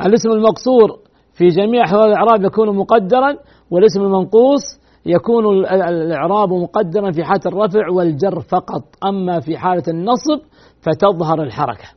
الاسم 0.00 0.30
المقصور 0.30 0.98
في 1.34 1.46
جميع 1.48 1.84
أحوال 1.84 2.08
الإعراب 2.08 2.44
يكون 2.44 2.76
مقدرا 2.76 3.36
والاسم 3.70 4.00
المنقوص 4.02 4.81
يكون 5.06 5.64
الإعراب 5.64 6.52
مقدرا 6.52 7.12
في 7.12 7.24
حالة 7.24 7.40
الرفع 7.46 7.90
والجر 7.90 8.40
فقط. 8.40 8.82
أما 9.04 9.40
في 9.40 9.58
حالة 9.58 9.82
النصب 9.88 10.40
فتظهر 10.80 11.42
الحركة. 11.42 11.88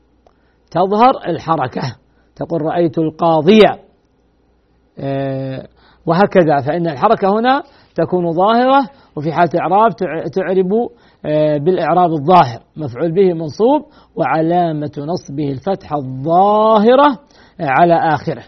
تظهر 0.71 1.27
الحركة. 1.27 1.81
تقول 2.35 2.61
رأيت 2.61 2.97
القاضية 2.97 3.85
آه، 4.99 5.67
وهكذا. 6.05 6.61
فإن 6.67 6.87
الحركة 6.87 7.39
هنا 7.39 7.63
تكون 7.95 8.31
ظاهرة 8.31 8.89
وفي 9.15 9.31
حالة 9.31 9.49
إعراب 9.59 9.91
تعرب 10.33 10.73
آه، 11.25 11.57
بالإعراب 11.57 12.11
الظاهر. 12.11 12.59
مفعول 12.77 13.11
به 13.11 13.33
منصوب 13.33 13.81
وعلامة 14.15 14.91
نصبه 14.97 15.51
الفتحة 15.51 15.95
الظاهرة 15.97 17.19
على 17.59 17.93
آخره. 17.93 18.43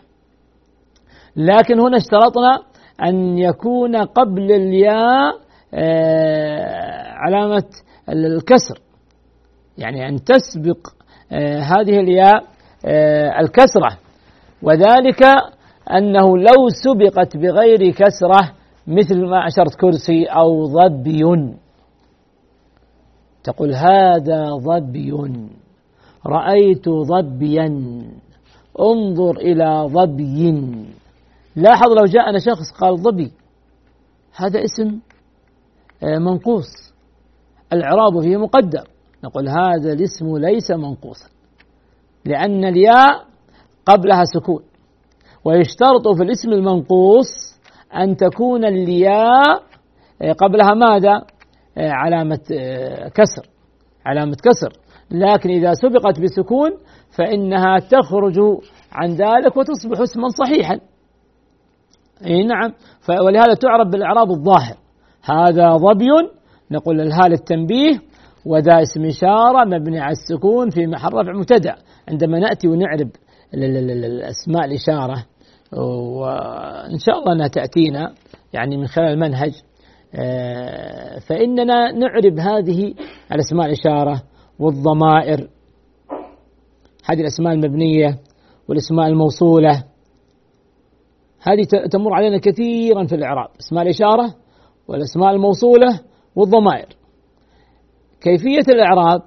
لكن 1.36 1.80
هنا 1.80 1.98
اشترطنا 1.98 2.60
أن 3.04 3.38
يكون 3.38 3.96
قبل 3.96 4.52
الياء 4.52 5.48
آه، 5.74 7.12
علامة 7.12 7.64
الكسر. 8.10 8.80
يعني 9.78 10.10
أن 10.10 10.24
تسبق 10.24 10.78
آه، 11.32 11.60
هذه 11.60 12.00
الياء 12.00 12.44
آه، 12.86 13.40
الكسرة. 13.40 13.98
وذلك 14.62 15.24
أنه 15.92 16.38
لو 16.38 16.70
سبقت 16.84 17.38
بغير 17.38 17.92
كسرة 17.92 18.52
مثل 18.88 19.26
ما 19.26 19.48
أشرت 19.48 19.76
كرسي 19.76 20.26
أو 20.26 20.66
ظبي. 20.66 21.54
تقول 23.44 23.76
هذا 23.76 24.46
ظبي. 24.58 25.12
رأيت 26.26 26.90
ظبيا. 26.90 27.68
انظر 28.80 29.38
إلى 29.38 29.88
ظبي. 29.88 30.62
لاحظ 31.58 31.88
لو 31.88 32.06
جاءنا 32.06 32.40
شخص 32.40 32.72
قال 32.82 32.98
ظبي 32.98 33.32
هذا 34.36 34.64
اسم 34.64 35.00
آه، 36.04 36.18
منقوص. 36.18 36.94
الإعراب 37.74 38.22
فيه 38.22 38.38
مقدر. 38.38 38.88
نقول 39.24 39.50
هذا 39.50 39.94
الاسم 39.94 40.38
ليس 40.38 40.72
منقوصا 40.72 41.30
لأن 42.26 42.66
الياء 42.66 43.26
قبلها 43.86 44.24
سكون. 44.24 44.64
ويشترط 45.46 46.08
في 46.08 46.24
الاسم 46.24 46.50
المنقوص 46.50 47.60
أن 47.96 48.18
تكون 48.18 48.66
الياء 48.66 49.64
آه، 50.22 50.32
قبلها 50.32 50.74
ماذا؟ 50.74 51.16
آه، 51.78 51.92
علامة 51.92 52.42
كسر. 53.14 53.50
علامة 54.06 54.36
كسر. 54.44 54.74
لكن 55.12 55.50
إذا 55.50 55.74
سبقت 55.74 56.20
بسكون 56.20 56.72
فإنها 57.18 57.80
تخرج 57.80 58.40
عن 58.92 59.10
ذلك 59.10 59.58
وتصبح 59.58 60.02
اسما 60.02 60.28
صحيحا. 60.28 60.80
إي 62.26 62.44
نعم. 62.44 62.74
ولهذا 63.10 63.54
تعرف 63.54 63.88
بالإعراب 63.88 64.32
الظاهر. 64.32 64.78
هذا 65.24 65.74
ظبي 65.78 66.10
نقول 66.72 67.02
الهاء 67.02 67.28
للتنبيه 67.28 68.00
وذا 68.46 68.82
اسم 68.82 69.06
إشارة 69.06 69.66
مبني 69.66 70.00
على 70.00 70.12
السكون 70.12 70.70
في 70.70 70.88
محل 70.88 71.14
رفع 71.14 71.34
مبتدأ. 71.34 71.76
عندما 72.10 72.40
نأتي 72.40 72.68
ونعرب 72.68 73.10
الأسماء 73.54 74.66
الإشارة 74.66 75.26
وإن 75.74 77.00
شاء 77.00 77.20
الله 77.20 77.34
أنها 77.34 77.48
تأتينا 77.48 78.14
يعني 78.54 78.78
من 78.78 78.88
خلال 78.88 79.14
المنهج 79.14 79.52
آه، 80.16 81.20
فإننا 81.20 81.92
نعرب 81.92 82.40
هذه 82.40 82.94
الأسماء 83.32 83.66
الإشارة 83.66 84.22
والضمائر. 84.60 85.50
هذه 87.06 87.22
الأسماء 87.22 87.54
المبنية 87.54 88.20
والأسماء 88.68 89.08
الموصولة. 89.08 89.84
هذه 91.48 91.88
تمر 91.92 92.14
علينا 92.14 92.38
كثيرا 92.38 93.06
في 93.06 93.16
الإعراب 93.16 93.50
أسماء 93.60 93.84
الإشارة 93.84 94.36
والأسماء 94.88 95.32
الموصولة 95.32 96.02
والضمائر. 96.36 96.88
كيفية 98.22 98.74
الإعراب؟ 98.74 99.22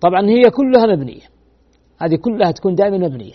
طبعا 0.00 0.28
هي 0.28 0.42
كلها 0.50 0.86
مبنية. 0.96 1.22
هذه 1.98 2.16
كلها 2.16 2.50
تكون 2.50 2.74
دائما 2.74 2.98
مبنية. 2.98 3.34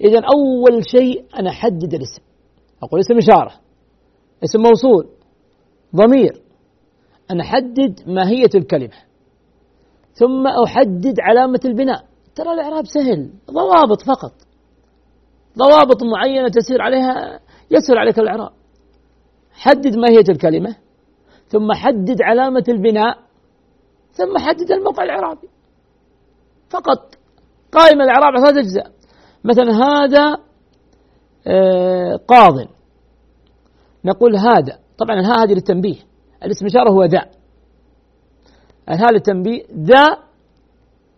إذا 0.00 0.18
أول 0.18 0.82
شيء 0.90 1.24
أنا 1.40 1.50
أحدد 1.50 1.94
الاسم. 1.94 2.22
أقول 2.82 3.00
اسم 3.00 3.16
إشارة 3.16 3.52
اسم 4.44 4.62
موصول 4.62 5.08
ضمير. 5.96 6.42
أنا 7.30 7.42
أحدد 7.42 8.00
ماهية 8.06 8.50
الكلمة. 8.54 8.96
ثم 10.12 10.46
أحدد 10.46 11.20
علامة 11.20 11.60
البناء. 11.64 12.04
ترى 12.34 12.52
الإعراب 12.52 12.84
سهل 12.86 13.30
ضوابط 13.50 14.02
فقط. 14.02 14.32
ضوابط 15.58 16.02
معينة 16.02 16.48
تسير 16.48 16.82
عليها 16.82 17.40
يسهل 17.70 17.98
عليك 17.98 18.18
الإعراب. 18.18 18.52
حدد 19.52 19.96
ماهية 19.96 20.24
الكلمة 20.28 20.76
ثم 21.48 21.72
حدد 21.72 22.22
علامة 22.22 22.64
البناء 22.68 23.18
ثم 24.12 24.38
حدد 24.38 24.72
الموقع 24.72 25.02
الإعرابي. 25.02 25.48
فقط 26.70 27.14
قائمة 27.72 28.04
الإعراب 28.04 28.34
على 28.34 28.40
ثلاث 28.40 28.56
أجزاء. 28.56 28.92
مثلا 29.44 29.72
هذا 29.72 30.38
آه، 31.46 32.16
قاض. 32.16 32.54
نقول 34.04 34.36
هذا 34.36 34.78
طبعا 34.98 35.20
الهاء 35.20 35.44
هذه 35.44 35.52
للتنبيه. 35.52 35.96
الاسم 36.44 36.66
إشارة 36.66 36.90
هو 36.90 37.04
ذا. 37.04 37.30
الهاء 38.88 39.12
للتنبيه 39.12 39.62
ذا 39.72 40.18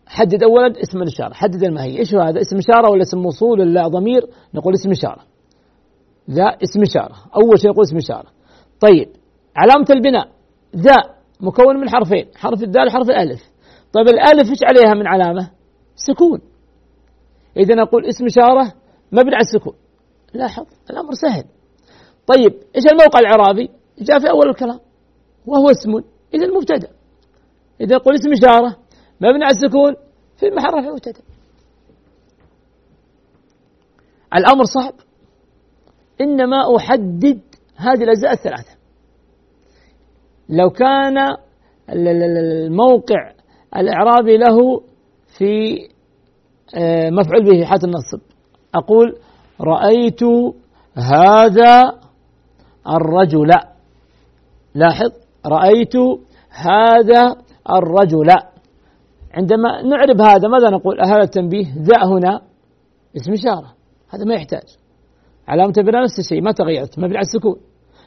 حدد 0.07 0.43
اولا 0.43 0.83
اسم 0.83 1.03
الإشارة 1.03 1.35
حدد 1.35 1.63
الماهية. 1.65 1.99
إيش 1.99 2.15
هو 2.15 2.21
هذا؟ 2.21 2.41
اسم 2.41 2.57
إشارة 2.57 2.91
ولا 2.91 3.03
اسم 3.03 3.19
موصول 3.19 3.61
ولا 3.61 3.89
ضمير؟ 3.89 4.27
نقول 4.55 4.75
اسم 4.75 4.91
إشارة. 4.91 5.30
ذا 6.31 6.45
اسم 6.45 6.83
إشارة. 6.83 7.17
أول 7.37 7.59
شيء 7.61 7.71
نقول 7.71 7.85
اسم 7.85 7.97
إشارة. 7.97 8.31
طيب 8.81 9.09
علامة 9.57 9.87
البناء. 9.91 10.29
ذا 10.77 10.95
مكون 11.41 11.77
من 11.81 11.91
حرفين. 11.91 12.29
حرف 12.37 12.63
الذال 12.63 12.87
وحرف 12.87 13.11
الألف. 13.11 13.51
طيب 13.93 14.09
الألف 14.09 14.51
إيش 14.51 14.59
عليها 14.65 14.95
من 14.95 15.07
علامة؟ 15.07 15.51
سكون. 15.97 16.41
إذا 17.57 17.75
نقول 17.75 18.07
اسم 18.07 18.27
إشارة 18.27 18.73
مبني 19.13 19.35
على 19.35 19.41
السكون. 19.41 19.75
لاحظ 20.35 20.67
الأمر 20.91 21.13
سهل. 21.15 21.45
طيب 22.27 22.53
إيش 22.77 22.85
الموقع 22.93 23.19
الاعرابي 23.19 23.71
جاء 23.99 24.19
في 24.19 24.31
أول 24.31 24.49
الكلام. 24.49 24.81
وهو 25.47 25.71
اسم. 25.71 25.93
إذا 26.35 26.47
مبتدأ. 26.47 26.89
إذا 27.81 27.97
نقول 27.97 28.15
اسم 28.15 28.33
إشارة 28.33 28.77
مبني 29.21 29.45
على 29.45 29.55
السكون 29.55 29.95
في 30.37 30.51
محل 30.51 30.75
رفع 30.75 31.13
الأمر 34.37 34.65
صعب. 34.65 34.95
إنما 36.21 36.77
أحدد 36.77 37.41
هذه 37.77 38.03
الأجزاء 38.03 38.33
الثلاثة. 38.33 38.81
لو 40.49 40.71
كان 40.71 41.37
الموقع 41.91 43.33
الإعرابي 43.77 44.37
له 44.37 44.83
في 45.39 45.79
آه، 46.75 47.11
مفعول 47.11 47.45
به 47.45 47.59
في 47.59 47.67
حالة 47.67 47.85
النصب. 47.85 48.21
أقول 48.75 49.17
رأيت 49.61 50.23
هذا 50.95 52.01
الرجل. 52.89 53.51
لاحظ 54.75 55.11
رأيت 55.47 55.97
هذا 56.51 57.37
الرجل. 57.71 58.31
عندما 59.35 59.83
نعرب 59.83 60.21
هذا 60.21 60.49
ماذا 60.49 60.71
نقول؟ 60.71 61.01
هذا 61.01 61.23
التنبيه 61.23 61.75
ذا 61.75 62.05
هنا 62.05 62.41
اسم 63.17 63.33
إشارة. 63.33 63.75
هذا 64.11 64.25
ما 64.25 64.35
يحتاج. 64.35 64.80
علامة 65.51 65.75
البناء 65.79 66.03
نفس 66.03 66.19
الشيء 66.19 66.43
ما 66.43 66.53
تغيرت 66.53 66.99
مبني 66.99 67.17
على 67.17 67.27
السكون 67.31 67.57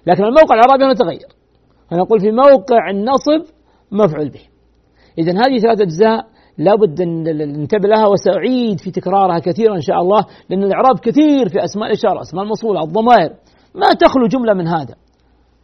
لكن 0.08 0.24
الموقع 0.24 0.56
الإعرابي 0.56 0.84
هنا 0.84 0.94
تغير. 0.94 1.30
فنقول 1.90 2.20
في 2.20 2.32
موقع 2.32 2.90
النصب 2.90 3.42
مفعول 3.92 4.30
به. 4.30 4.42
إذا 5.18 5.32
هذه 5.32 5.60
ثلاث 5.60 5.82
أجزاء 5.82 6.20
لابد 6.58 7.02
أن 7.02 7.24
ننتبه 7.24 7.88
لها 7.88 8.08
وسأعيد 8.08 8.80
في 8.80 8.92
تكرارها 8.92 9.40
كثيرا 9.40 9.76
إن 9.76 9.82
شاء 9.82 10.00
الله 10.02 10.26
لأن 10.50 10.64
الإعراب 10.64 11.00
كثير 11.00 11.50
في 11.50 11.64
أسماء 11.64 11.88
الإشارة 11.88 12.22
أسماء 12.22 12.44
الموصولة 12.44 12.84
الضمائر. 12.84 13.30
ما 13.76 13.88
تخلو 14.00 14.28
جملة 14.28 14.54
من 14.54 14.68
هذا. 14.68 14.96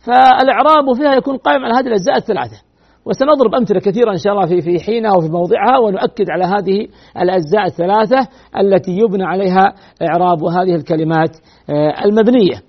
فالإعراب 0.05 0.93
فيها 0.97 1.15
يكون 1.15 1.37
قائم 1.37 1.65
على 1.65 1.73
هذه 1.73 1.87
الأجزاء 1.87 2.17
الثلاثة. 2.17 2.61
وسنضرب 3.05 3.55
أمثلة 3.55 3.79
كثيرة 3.79 4.11
إن 4.11 4.17
شاء 4.17 4.33
الله 4.33 4.45
في 4.45 4.61
في 4.61 4.83
حينها 4.83 5.17
وفي 5.17 5.27
موضعها 5.29 5.79
ونؤكد 5.79 6.29
على 6.29 6.45
هذه 6.45 6.87
الأجزاء 7.21 7.65
الثلاثة 7.65 8.27
التي 8.59 8.91
يبنى 8.91 9.23
عليها 9.23 9.73
إعراب 10.01 10.43
هذه 10.43 10.75
الكلمات 10.75 11.37
آه، 11.69 12.05
المبنية 12.05 12.61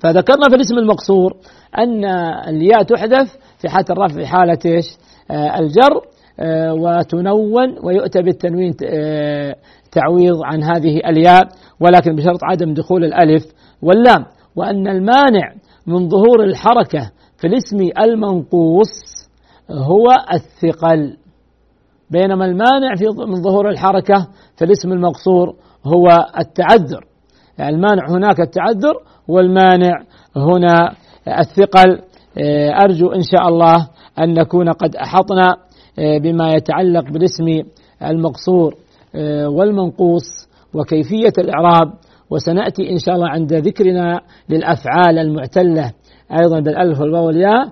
فذكرنا 0.00 0.48
في 0.48 0.54
الاسم 0.54 0.78
المقصور 0.78 1.32
أن 1.78 2.04
الياء 2.48 2.82
تحذف 2.82 3.36
في 3.58 3.68
حالة 3.68 3.86
الرفع 3.90 4.14
في 4.14 4.26
حالة 4.26 4.58
إيش؟ 4.66 4.86
آه، 5.30 5.58
الجر 5.58 6.00
آه، 6.40 6.74
وتنون 6.74 7.76
ويؤتى 7.84 8.22
بالتنوين 8.22 8.72
تعويض 9.92 10.44
عن 10.44 10.62
هذه 10.62 11.00
الياء 11.08 11.48
ولكن 11.80 12.16
بشرط 12.16 12.38
عدم 12.42 12.74
دخول 12.74 13.04
الألف 13.04 13.42
واللام 13.82 14.24
وأن 14.56 14.88
المانع 14.88 15.54
من 15.86 16.08
ظهور 16.08 16.44
الحركة 16.44 17.10
في 17.38 17.46
الاسم 17.46 17.90
المنقوص 18.02 19.23
هو 19.70 20.06
الثقل. 20.32 21.16
بينما 22.10 22.44
المانع 22.44 22.94
في 22.96 23.04
من 23.04 23.42
ظهور 23.42 23.68
الحركة 23.68 24.28
في 24.56 24.64
الاسم 24.64 24.92
المقصور 24.92 25.54
هو 25.84 26.08
التعذر. 26.38 27.04
يعني 27.58 27.76
المانع 27.76 28.02
هناك 28.10 28.40
التعذر 28.40 28.94
والمانع 29.28 30.02
هنا 30.36 30.94
الثقل. 31.38 32.00
آه، 32.38 32.70
أرجو 32.70 33.12
إن 33.12 33.22
شاء 33.22 33.48
الله 33.48 33.88
أن 34.18 34.34
نكون 34.34 34.68
قد 34.68 34.96
أحطنا 34.96 35.56
آه، 35.98 36.18
بما 36.18 36.52
يتعلق 36.54 37.10
بالاسم 37.12 37.44
المقصور 38.02 38.74
آه، 39.14 39.48
والمنقوص 39.48 40.48
وكيفية 40.74 41.32
الإعراب 41.38 41.92
وسنأتي 42.30 42.90
إن 42.90 42.98
شاء 42.98 43.14
الله 43.14 43.28
عند 43.28 43.54
ذكرنا 43.54 44.20
للأفعال 44.48 45.18
المعتلة. 45.18 45.92
أيضا 46.40 46.60
بالألف 46.60 47.00
والواو 47.00 47.26
والياء. 47.26 47.64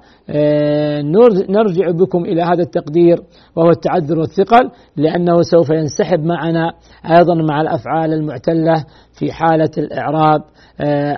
نرجع 1.50 1.90
بكم 1.90 2.24
إلى 2.24 2.42
هذا 2.42 2.62
التقدير 2.62 3.18
وهو 3.56 3.70
التعذر 3.70 4.18
والثقل 4.18 4.70
لأنه 4.96 5.42
سوف 5.42 5.70
ينسحب 5.70 6.20
معنا 6.24 6.72
أيضا 7.18 7.34
مع 7.34 7.60
الأفعال 7.60 8.12
المعتلة 8.12 8.84
في 9.18 9.32
حالة 9.32 9.70
الإعراب 9.78 10.40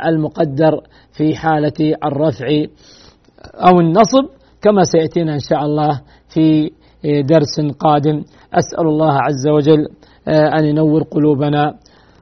المقدر 0.09 0.80
في 1.12 1.35
حالة 1.37 1.95
الرفع 2.05 2.47
أو 3.55 3.80
النصب 3.80 4.24
كما 4.62 4.82
سيأتينا 4.85 5.35
إن 5.35 5.41
شاء 5.51 5.64
الله 5.64 6.01
في 6.28 6.70
درس 7.05 7.61
قادم. 7.78 8.22
أسأل 8.55 8.87
الله 8.87 9.12
عز 9.12 9.49
وجل 9.49 9.87
آه، 10.28 10.59
أن 10.59 10.64
ينور 10.64 11.03
قلوبنا 11.03 11.74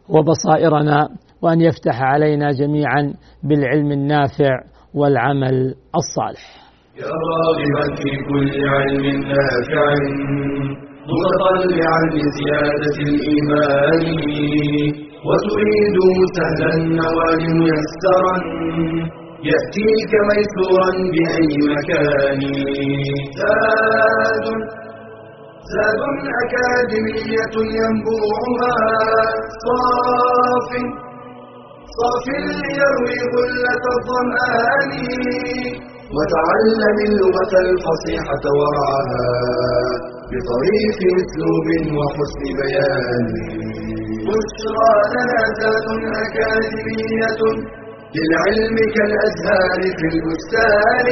وبصائرنا 0.09 1.09
وأن 1.42 1.61
يفتح 1.61 2.03
علينا 2.03 2.53
جميعا 2.53 3.14
بالعلم 3.42 3.92
النافع 3.92 4.55
والعمل 4.94 5.74
الصالح. 6.00 6.44
يا 7.00 7.12
راغبا 7.30 7.84
في 7.96 8.11
كل 8.28 8.68
علم 8.68 9.05
نافع 9.32 9.84
متطلعا 11.12 12.00
لزيادة 12.14 12.96
الإيمان 13.09 14.05
وتريد 15.26 15.96
سهلا 16.36 16.74
النوال 16.74 17.42
ميسرا 17.59 18.36
يأتيك 19.50 20.12
ميسورا 20.28 20.90
بأي 21.12 21.55
مكان. 21.72 22.40
زاد 23.38 24.46
زاد 25.70 26.00
أكاديمية 26.42 27.54
ينبوعها 27.78 28.74
صاف 29.64 30.70
صاف 31.98 32.26
ليروي 32.62 33.18
غلة 33.34 33.84
الظمآن 33.96 34.92
وتعلم 36.16 36.96
اللغة 37.08 37.52
الفصيحة 37.66 38.44
ورعاها 38.58 39.28
بطريق 40.30 40.98
اسلوب 41.20 41.66
وحسن 41.96 42.42
بيان. 42.58 43.26
بشرى 44.26 44.92
لنا 45.14 45.42
ذات 45.60 45.86
أكاديمية 46.24 47.40
للعلم 48.16 48.76
كالأزهار 48.96 49.80
في 49.98 50.06
البستان. 50.14 51.06